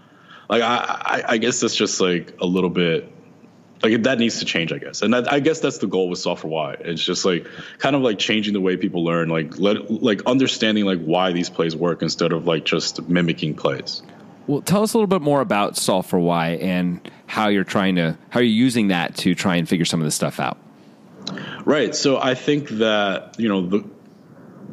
like 0.50 0.62
i 0.62 0.66
i, 0.68 1.24
I 1.34 1.38
guess 1.38 1.60
that's 1.60 1.76
just 1.76 2.00
like 2.02 2.34
a 2.42 2.46
little 2.46 2.70
bit 2.70 3.12
like 3.84 4.04
that 4.04 4.18
needs 4.20 4.40
to 4.40 4.46
change 4.46 4.72
i 4.74 4.78
guess 4.78 5.02
and 5.02 5.14
that, 5.14 5.32
i 5.32 5.40
guess 5.40 5.60
that's 5.60 5.78
the 5.78 5.88
goal 5.88 6.10
with 6.10 6.20
Solve 6.20 6.40
for 6.40 6.48
Why. 6.48 6.74
it's 6.74 7.04
just 7.04 7.26
like 7.26 7.46
kind 7.78 7.96
of 7.96 8.02
like 8.02 8.18
changing 8.20 8.54
the 8.54 8.62
way 8.62 8.76
people 8.78 9.04
learn 9.04 9.30
like 9.30 9.58
let 9.60 9.90
like 9.90 10.24
understanding 10.26 10.86
like 10.86 11.02
why 11.04 11.32
these 11.32 11.50
plays 11.50 11.76
work 11.76 12.02
instead 12.02 12.32
of 12.32 12.48
like 12.48 12.66
just 12.66 13.08
mimicking 13.08 13.54
plays 13.56 14.02
Well, 14.48 14.62
tell 14.62 14.82
us 14.82 14.94
a 14.94 14.98
little 14.98 15.08
bit 15.08 15.22
more 15.22 15.42
about 15.42 15.76
Solve 15.76 16.06
for 16.06 16.20
Why 16.20 16.52
and 16.62 17.02
how 17.26 17.50
you're 17.50 17.66
trying 17.66 17.96
to 17.96 18.18
how 18.30 18.40
you're 18.40 18.50
using 18.50 18.88
that 18.88 19.16
to 19.18 19.36
try 19.36 19.58
and 19.58 19.68
figure 19.68 19.84
some 19.86 20.00
of 20.00 20.06
this 20.06 20.16
stuff 20.16 20.40
out. 20.40 20.58
Right. 21.66 21.94
So 21.94 22.18
I 22.18 22.34
think 22.34 22.70
that, 22.80 23.36
you 23.38 23.50
know, 23.50 23.68
the, 23.68 23.84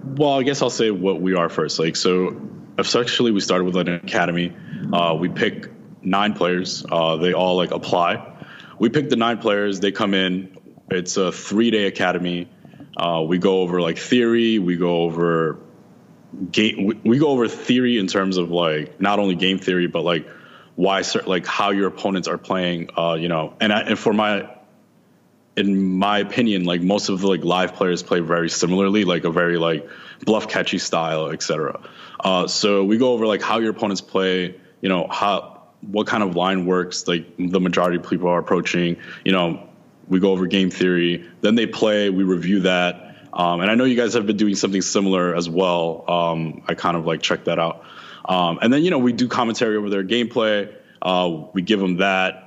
well, 0.04 0.38
I 0.38 0.44
guess 0.44 0.62
I'll 0.62 0.70
say 0.70 0.92
what 0.92 1.20
we 1.20 1.34
are 1.34 1.48
first. 1.48 1.80
Like, 1.80 1.96
so 1.96 2.40
essentially 2.78 3.30
we 3.30 3.40
started 3.40 3.64
with 3.64 3.76
an 3.76 3.94
academy. 3.94 4.54
Uh, 4.92 5.16
we 5.18 5.28
pick 5.28 5.70
nine 6.02 6.34
players. 6.34 6.84
Uh, 6.90 7.16
they 7.16 7.32
all 7.32 7.56
like 7.56 7.70
apply. 7.70 8.32
We 8.78 8.88
pick 8.88 9.08
the 9.08 9.16
nine 9.16 9.38
players. 9.38 9.80
They 9.80 9.92
come 9.92 10.14
in. 10.14 10.56
It's 10.90 11.16
a 11.16 11.32
three 11.32 11.70
day 11.70 11.86
academy. 11.86 12.48
Uh, 12.96 13.24
we 13.26 13.38
go 13.38 13.60
over 13.60 13.80
like 13.80 13.98
theory. 13.98 14.58
We 14.58 14.76
go 14.76 15.02
over 15.02 15.58
game. 16.50 17.00
We, 17.04 17.18
go 17.18 17.28
over 17.28 17.48
theory 17.48 17.98
in 17.98 18.06
terms 18.06 18.36
of 18.36 18.50
like 18.50 19.00
not 19.00 19.18
only 19.18 19.34
game 19.34 19.58
theory, 19.58 19.86
but 19.86 20.02
like 20.02 20.28
why, 20.76 21.02
like 21.26 21.46
how 21.46 21.70
your 21.70 21.88
opponents 21.88 22.28
are 22.28 22.38
playing. 22.38 22.90
Uh, 22.96 23.14
you 23.14 23.28
know, 23.28 23.54
and 23.60 23.72
I, 23.72 23.80
and 23.80 23.98
for 23.98 24.12
my 24.12 24.48
in 25.56 25.98
my 25.98 26.18
opinion, 26.18 26.64
like 26.64 26.82
most 26.82 27.08
of 27.08 27.20
the 27.20 27.28
like 27.28 27.44
live 27.44 27.74
players 27.74 28.02
play 28.02 28.20
very 28.20 28.50
similarly, 28.50 29.04
like 29.04 29.24
a 29.24 29.30
very 29.30 29.56
like 29.56 29.88
bluff 30.24 30.48
catchy 30.48 30.78
style, 30.78 31.28
etc. 31.28 31.80
Uh, 32.20 32.46
so 32.46 32.84
we 32.84 32.98
go 32.98 33.12
over 33.12 33.26
like 33.26 33.42
how 33.42 33.58
your 33.58 33.70
opponents 33.70 34.00
play, 34.00 34.54
you 34.80 34.88
know, 34.88 35.06
how 35.08 35.62
what 35.82 36.06
kind 36.06 36.22
of 36.22 36.34
line 36.34 36.66
works, 36.66 37.06
like 37.06 37.26
the 37.38 37.60
majority 37.60 37.98
of 37.98 38.08
people 38.08 38.28
are 38.28 38.38
approaching, 38.38 38.96
you 39.24 39.32
know, 39.32 39.68
we 40.08 40.18
go 40.18 40.32
over 40.32 40.46
game 40.46 40.70
theory, 40.70 41.28
then 41.40 41.54
they 41.54 41.66
play, 41.66 42.10
we 42.10 42.24
review 42.24 42.60
that. 42.60 43.16
Um, 43.32 43.60
and 43.60 43.70
I 43.70 43.74
know 43.74 43.84
you 43.84 43.96
guys 43.96 44.14
have 44.14 44.26
been 44.26 44.36
doing 44.36 44.54
something 44.54 44.82
similar 44.82 45.34
as 45.34 45.48
well. 45.48 46.04
Um, 46.08 46.62
I 46.68 46.74
kind 46.74 46.96
of 46.96 47.04
like 47.04 47.20
check 47.20 47.44
that 47.44 47.58
out. 47.58 47.84
Um, 48.24 48.58
and 48.62 48.72
then, 48.72 48.82
you 48.82 48.90
know, 48.90 48.98
we 48.98 49.12
do 49.12 49.28
commentary 49.28 49.76
over 49.76 49.90
their 49.90 50.04
gameplay. 50.04 50.72
Uh, 51.02 51.44
we 51.52 51.62
give 51.62 51.80
them 51.80 51.98
that 51.98 52.43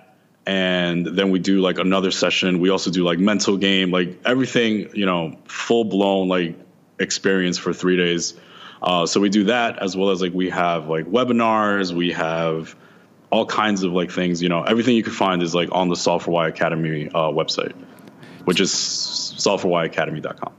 and 0.48 1.06
then 1.06 1.30
we 1.30 1.40
do 1.40 1.60
like 1.60 1.78
another 1.78 2.10
session. 2.10 2.60
We 2.60 2.70
also 2.70 2.90
do 2.90 3.04
like 3.04 3.20
mental 3.20 3.58
game, 3.58 3.92
like 3.92 4.18
everything, 4.26 4.90
you 4.96 5.06
know, 5.06 5.38
full 5.46 5.84
blown 5.84 6.30
like 6.30 6.58
experience 6.98 7.58
for 7.58 7.74
three 7.74 7.98
days. 7.98 8.34
Uh, 8.82 9.06
so 9.06 9.20
we 9.20 9.28
do 9.28 9.44
that 9.46 9.80
as 9.80 9.98
well 9.98 10.10
as 10.10 10.22
like 10.22 10.34
we 10.34 10.50
have 10.50 10.88
like 10.88 11.06
webinars, 11.06 11.92
we 11.92 12.14
have 12.14 12.78
all 13.30 13.46
kinds 13.46 13.84
of 13.84 13.92
like 13.92 14.10
things. 14.10 14.42
You 14.42 14.48
know, 14.48 14.64
everything 14.64 14.96
you 14.96 15.04
can 15.04 15.12
find 15.12 15.44
is 15.44 15.54
like 15.54 15.68
on 15.74 15.90
the 15.90 16.22
Why 16.26 16.48
Academy 16.48 17.10
uh, 17.10 17.30
website, 17.30 17.74
which 18.46 18.62
is 18.62 18.72
solveforwhyacademy.com. 18.72 20.54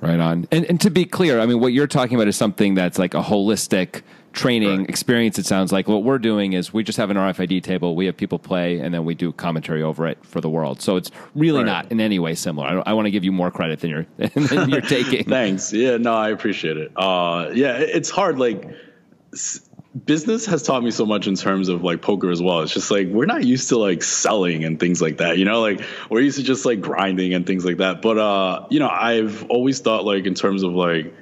Right 0.00 0.20
on. 0.20 0.46
And, 0.50 0.64
and 0.64 0.80
to 0.80 0.90
be 0.90 1.04
clear, 1.04 1.40
I 1.40 1.46
mean, 1.46 1.60
what 1.60 1.74
you're 1.74 1.86
talking 1.86 2.16
about 2.16 2.28
is 2.28 2.36
something 2.36 2.74
that's 2.74 2.98
like 2.98 3.12
a 3.12 3.22
holistic 3.22 4.02
training 4.36 4.80
Right. 4.80 4.88
experience. 4.88 5.38
It 5.38 5.46
sounds 5.46 5.72
like 5.72 5.88
what 5.88 6.04
we're 6.04 6.18
doing 6.18 6.52
is 6.52 6.72
we 6.72 6.84
just 6.84 6.98
have 6.98 7.10
an 7.10 7.16
RFID 7.16 7.62
table, 7.62 7.96
we 7.96 8.06
have 8.06 8.16
people 8.16 8.38
play, 8.38 8.78
and 8.78 8.94
then 8.94 9.04
we 9.04 9.14
do 9.14 9.32
commentary 9.32 9.82
over 9.82 10.06
it 10.06 10.18
for 10.22 10.40
the 10.40 10.50
world. 10.50 10.80
So 10.80 10.96
it's 10.96 11.10
really 11.34 11.58
Right. 11.64 11.66
not 11.66 11.90
in 11.92 12.00
any 12.00 12.18
way 12.18 12.34
similar. 12.34 12.66
I, 12.86 12.90
I 12.90 12.92
want 12.92 13.06
to 13.06 13.10
give 13.10 13.24
you 13.24 13.32
more 13.32 13.50
credit 13.50 13.80
than 13.80 13.90
you're 13.90 14.06
than 14.18 14.70
you're 14.70 14.80
taking. 14.80 15.24
Thanks. 15.24 15.72
Yeah, 15.72 15.96
no, 15.96 16.14
I 16.14 16.30
appreciate 16.30 16.76
it. 16.76 16.92
Uh, 16.94 17.50
yeah, 17.54 17.78
it's 17.78 18.10
hard. 18.10 18.38
Like, 18.38 18.68
s- 19.32 19.60
business 20.04 20.44
has 20.44 20.62
taught 20.62 20.82
me 20.84 20.90
so 20.90 21.06
much 21.06 21.26
in 21.26 21.34
terms 21.34 21.70
of 21.70 21.82
like 21.82 22.02
poker 22.02 22.30
as 22.30 22.42
well. 22.42 22.60
It's 22.60 22.74
just 22.74 22.90
like 22.90 23.08
we're 23.08 23.24
not 23.24 23.44
used 23.44 23.70
to 23.70 23.78
like 23.78 24.02
selling 24.02 24.64
and 24.64 24.78
things 24.78 25.00
like 25.00 25.16
that. 25.18 25.38
You 25.38 25.46
know, 25.46 25.62
like 25.62 25.80
we're 26.10 26.20
used 26.20 26.36
to 26.36 26.42
just 26.44 26.66
like 26.66 26.82
grinding 26.82 27.32
and 27.32 27.46
things 27.46 27.64
like 27.64 27.78
that. 27.78 28.02
But 28.02 28.18
uh, 28.18 28.66
you 28.68 28.78
know, 28.80 28.88
I've 28.90 29.46
always 29.48 29.80
thought 29.80 30.04
like 30.04 30.26
in 30.26 30.34
terms 30.34 30.62
of 30.62 30.72
like 30.74 31.14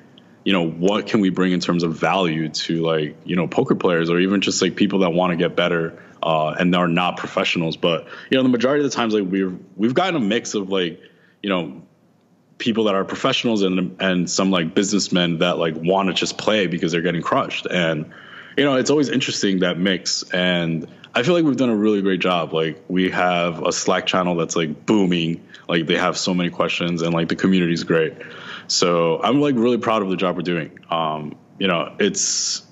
you 0.44 0.52
know 0.52 0.68
what 0.68 1.06
can 1.06 1.20
we 1.20 1.30
bring 1.30 1.52
in 1.52 1.60
terms 1.60 1.82
of 1.82 1.94
value 1.94 2.48
to 2.50 2.82
like 2.82 3.16
you 3.24 3.34
know 3.34 3.48
poker 3.48 3.74
players 3.74 4.10
or 4.10 4.18
even 4.20 4.40
just 4.40 4.60
like 4.60 4.76
people 4.76 5.00
that 5.00 5.10
want 5.10 5.30
to 5.30 5.36
get 5.36 5.56
better 5.56 5.98
uh, 6.24 6.54
and 6.58 6.74
are 6.74 6.88
not 6.88 7.16
professionals. 7.16 7.76
But 7.76 8.06
you 8.30 8.36
know 8.36 8.42
the 8.42 8.48
majority 8.48 8.84
of 8.84 8.90
the 8.90 8.96
times 8.96 9.14
like 9.14 9.30
we've 9.30 9.56
we've 9.76 9.94
gotten 9.94 10.16
a 10.16 10.20
mix 10.20 10.54
of 10.54 10.70
like 10.70 11.00
you 11.42 11.50
know 11.50 11.82
people 12.58 12.84
that 12.84 12.94
are 12.94 13.04
professionals 13.04 13.62
and 13.62 13.96
and 14.00 14.28
some 14.30 14.50
like 14.50 14.74
businessmen 14.74 15.38
that 15.38 15.58
like 15.58 15.74
want 15.76 16.08
to 16.08 16.14
just 16.14 16.38
play 16.38 16.66
because 16.66 16.92
they're 16.92 17.02
getting 17.02 17.22
crushed. 17.22 17.66
And 17.66 18.12
you 18.56 18.64
know 18.64 18.76
it's 18.76 18.90
always 18.90 19.08
interesting 19.08 19.60
that 19.60 19.78
mix. 19.78 20.22
And 20.30 20.88
i 21.16 21.22
feel 21.22 21.34
like 21.34 21.44
we've 21.44 21.56
done 21.56 21.70
a 21.70 21.76
really 21.76 22.02
great 22.02 22.20
job. 22.20 22.52
Like 22.52 22.84
we 22.88 23.10
have 23.10 23.62
a 23.62 23.72
slack 23.72 24.06
channel 24.06 24.34
that's 24.34 24.56
like 24.56 24.84
booming. 24.84 25.46
Like 25.68 25.86
they 25.86 25.96
have 25.96 26.18
so 26.18 26.34
many 26.34 26.50
questions 26.50 27.02
and 27.02 27.14
like 27.14 27.28
the 27.28 27.36
community's 27.36 27.84
great 27.84 28.14
so 28.66 29.20
i'm 29.22 29.40
like 29.40 29.54
really 29.54 29.78
proud 29.78 30.02
of 30.02 30.08
the 30.08 30.16
job 30.16 30.36
we're 30.36 30.42
doing 30.42 30.78
um 30.90 31.34
you 31.58 31.66
know 31.66 31.94
it's 31.98 32.62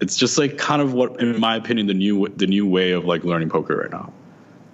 it's 0.00 0.16
just 0.16 0.38
like 0.38 0.58
kind 0.58 0.80
of 0.80 0.92
what 0.94 1.20
in 1.20 1.38
my 1.40 1.56
opinion 1.56 1.86
the 1.86 1.94
new 1.94 2.28
the 2.28 2.46
new 2.46 2.66
way 2.66 2.92
of 2.92 3.04
like 3.04 3.24
learning 3.24 3.48
poker 3.48 3.76
right 3.76 3.90
now 3.90 4.12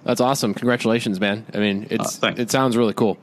That's 0.05 0.21
awesome. 0.21 0.53
Congratulations, 0.53 1.19
man. 1.19 1.45
I 1.51 1.57
mean, 1.57 1.87
it's 1.89 2.17
thanks. 2.17 2.39
it 2.39 2.51
sounds 2.51 2.77
really 2.77 2.93
cool. 2.93 3.17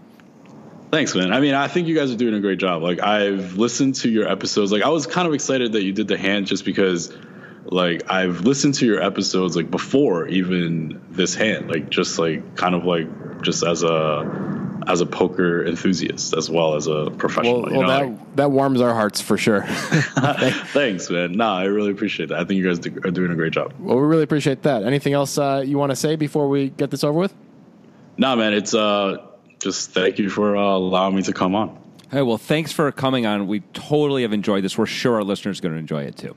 Thanks, 0.91 1.15
man. 1.15 1.33
I 1.33 1.39
mean, 1.39 1.55
I 1.55 1.69
think 1.69 1.87
you 1.87 1.95
guys 1.95 2.11
are 2.11 2.17
doing 2.17 2.35
a 2.35 2.41
great 2.41 2.59
job. 2.59 2.83
Like, 2.83 3.01
I've 3.01 3.55
listened 3.55 3.95
to 4.03 4.11
your 4.11 4.29
episodes. 4.29 4.73
Like, 4.73 4.83
I 4.83 4.89
was 4.89 5.07
kind 5.07 5.29
of 5.29 5.33
excited 5.33 5.73
that 5.73 5.85
you 5.85 5.93
did 5.93 6.09
the 6.09 6.19
hand 6.19 6.49
just 6.49 6.65
because, 6.65 7.17
like, 7.65 8.11
I've 8.11 8.41
listened 8.43 8.75
to 8.75 8.85
your 8.85 9.01
episodes 9.01 9.55
like 9.55 9.71
before 9.71 10.27
even 10.27 11.01
this 11.09 11.37
hand. 11.37 11.71
Like, 11.71 11.89
just 11.89 12.19
like 12.19 12.57
kind 12.57 12.75
of 12.75 12.85
like 12.85 13.07
just 13.43 13.63
as 13.63 13.85
a 13.85 14.25
as 14.89 15.01
a 15.01 15.07
poker 15.07 15.65
enthusiast 15.65 16.35
as 16.37 16.51
well 16.51 16.75
as 16.75 16.87
a 16.87 17.11
professional. 17.11 17.63
Well, 17.63 17.73
you 17.73 17.79
well 17.79 17.89
know, 17.89 17.89
that 17.89 18.07
like- 18.07 18.37
that 18.37 18.51
warms 18.51 18.81
our 18.81 18.95
hearts 18.95 19.21
for 19.21 19.37
sure. 19.37 19.63
thanks, 19.67 21.11
man. 21.11 21.33
Nah, 21.33 21.59
I 21.59 21.65
really 21.65 21.91
appreciate 21.91 22.29
that. 22.31 22.39
I 22.39 22.45
think 22.45 22.59
you 22.59 22.67
guys 22.67 22.79
do, 22.79 22.91
are 23.05 23.11
doing 23.11 23.31
a 23.31 23.35
great 23.35 23.53
job. 23.53 23.73
well, 23.79 23.97
we 23.97 24.03
really 24.03 24.23
appreciate 24.23 24.63
that. 24.63 24.85
Anything 24.85 25.13
else 25.13 25.39
uh, 25.39 25.63
you 25.67 25.79
want 25.79 25.91
to 25.91 25.97
say 25.97 26.17
before 26.17 26.49
we 26.49 26.71
get 26.71 26.91
this 26.91 27.05
over 27.05 27.19
with? 27.19 27.35
Nah, 28.17 28.37
man. 28.37 28.53
It's 28.53 28.75
uh 28.75 29.27
just 29.61 29.91
thank 29.93 30.19
you 30.19 30.29
for 30.29 30.57
uh, 30.57 30.61
allowing 30.61 31.15
me 31.15 31.23
to 31.23 31.33
come 31.33 31.55
on. 31.55 31.79
Hey, 32.11 32.23
well, 32.23 32.37
thanks 32.37 32.73
for 32.73 32.91
coming 32.93 33.25
on. 33.27 33.47
We 33.47 33.61
totally 33.73 34.23
have 34.23 34.33
enjoyed 34.33 34.65
this. 34.65 34.77
We're 34.77 34.87
sure 34.87 35.15
our 35.15 35.25
listeners 35.25 35.61
are 35.61 35.63
going 35.63 35.75
to 35.75 35.79
enjoy 35.79 36.03
it 36.03 36.17
too. 36.17 36.37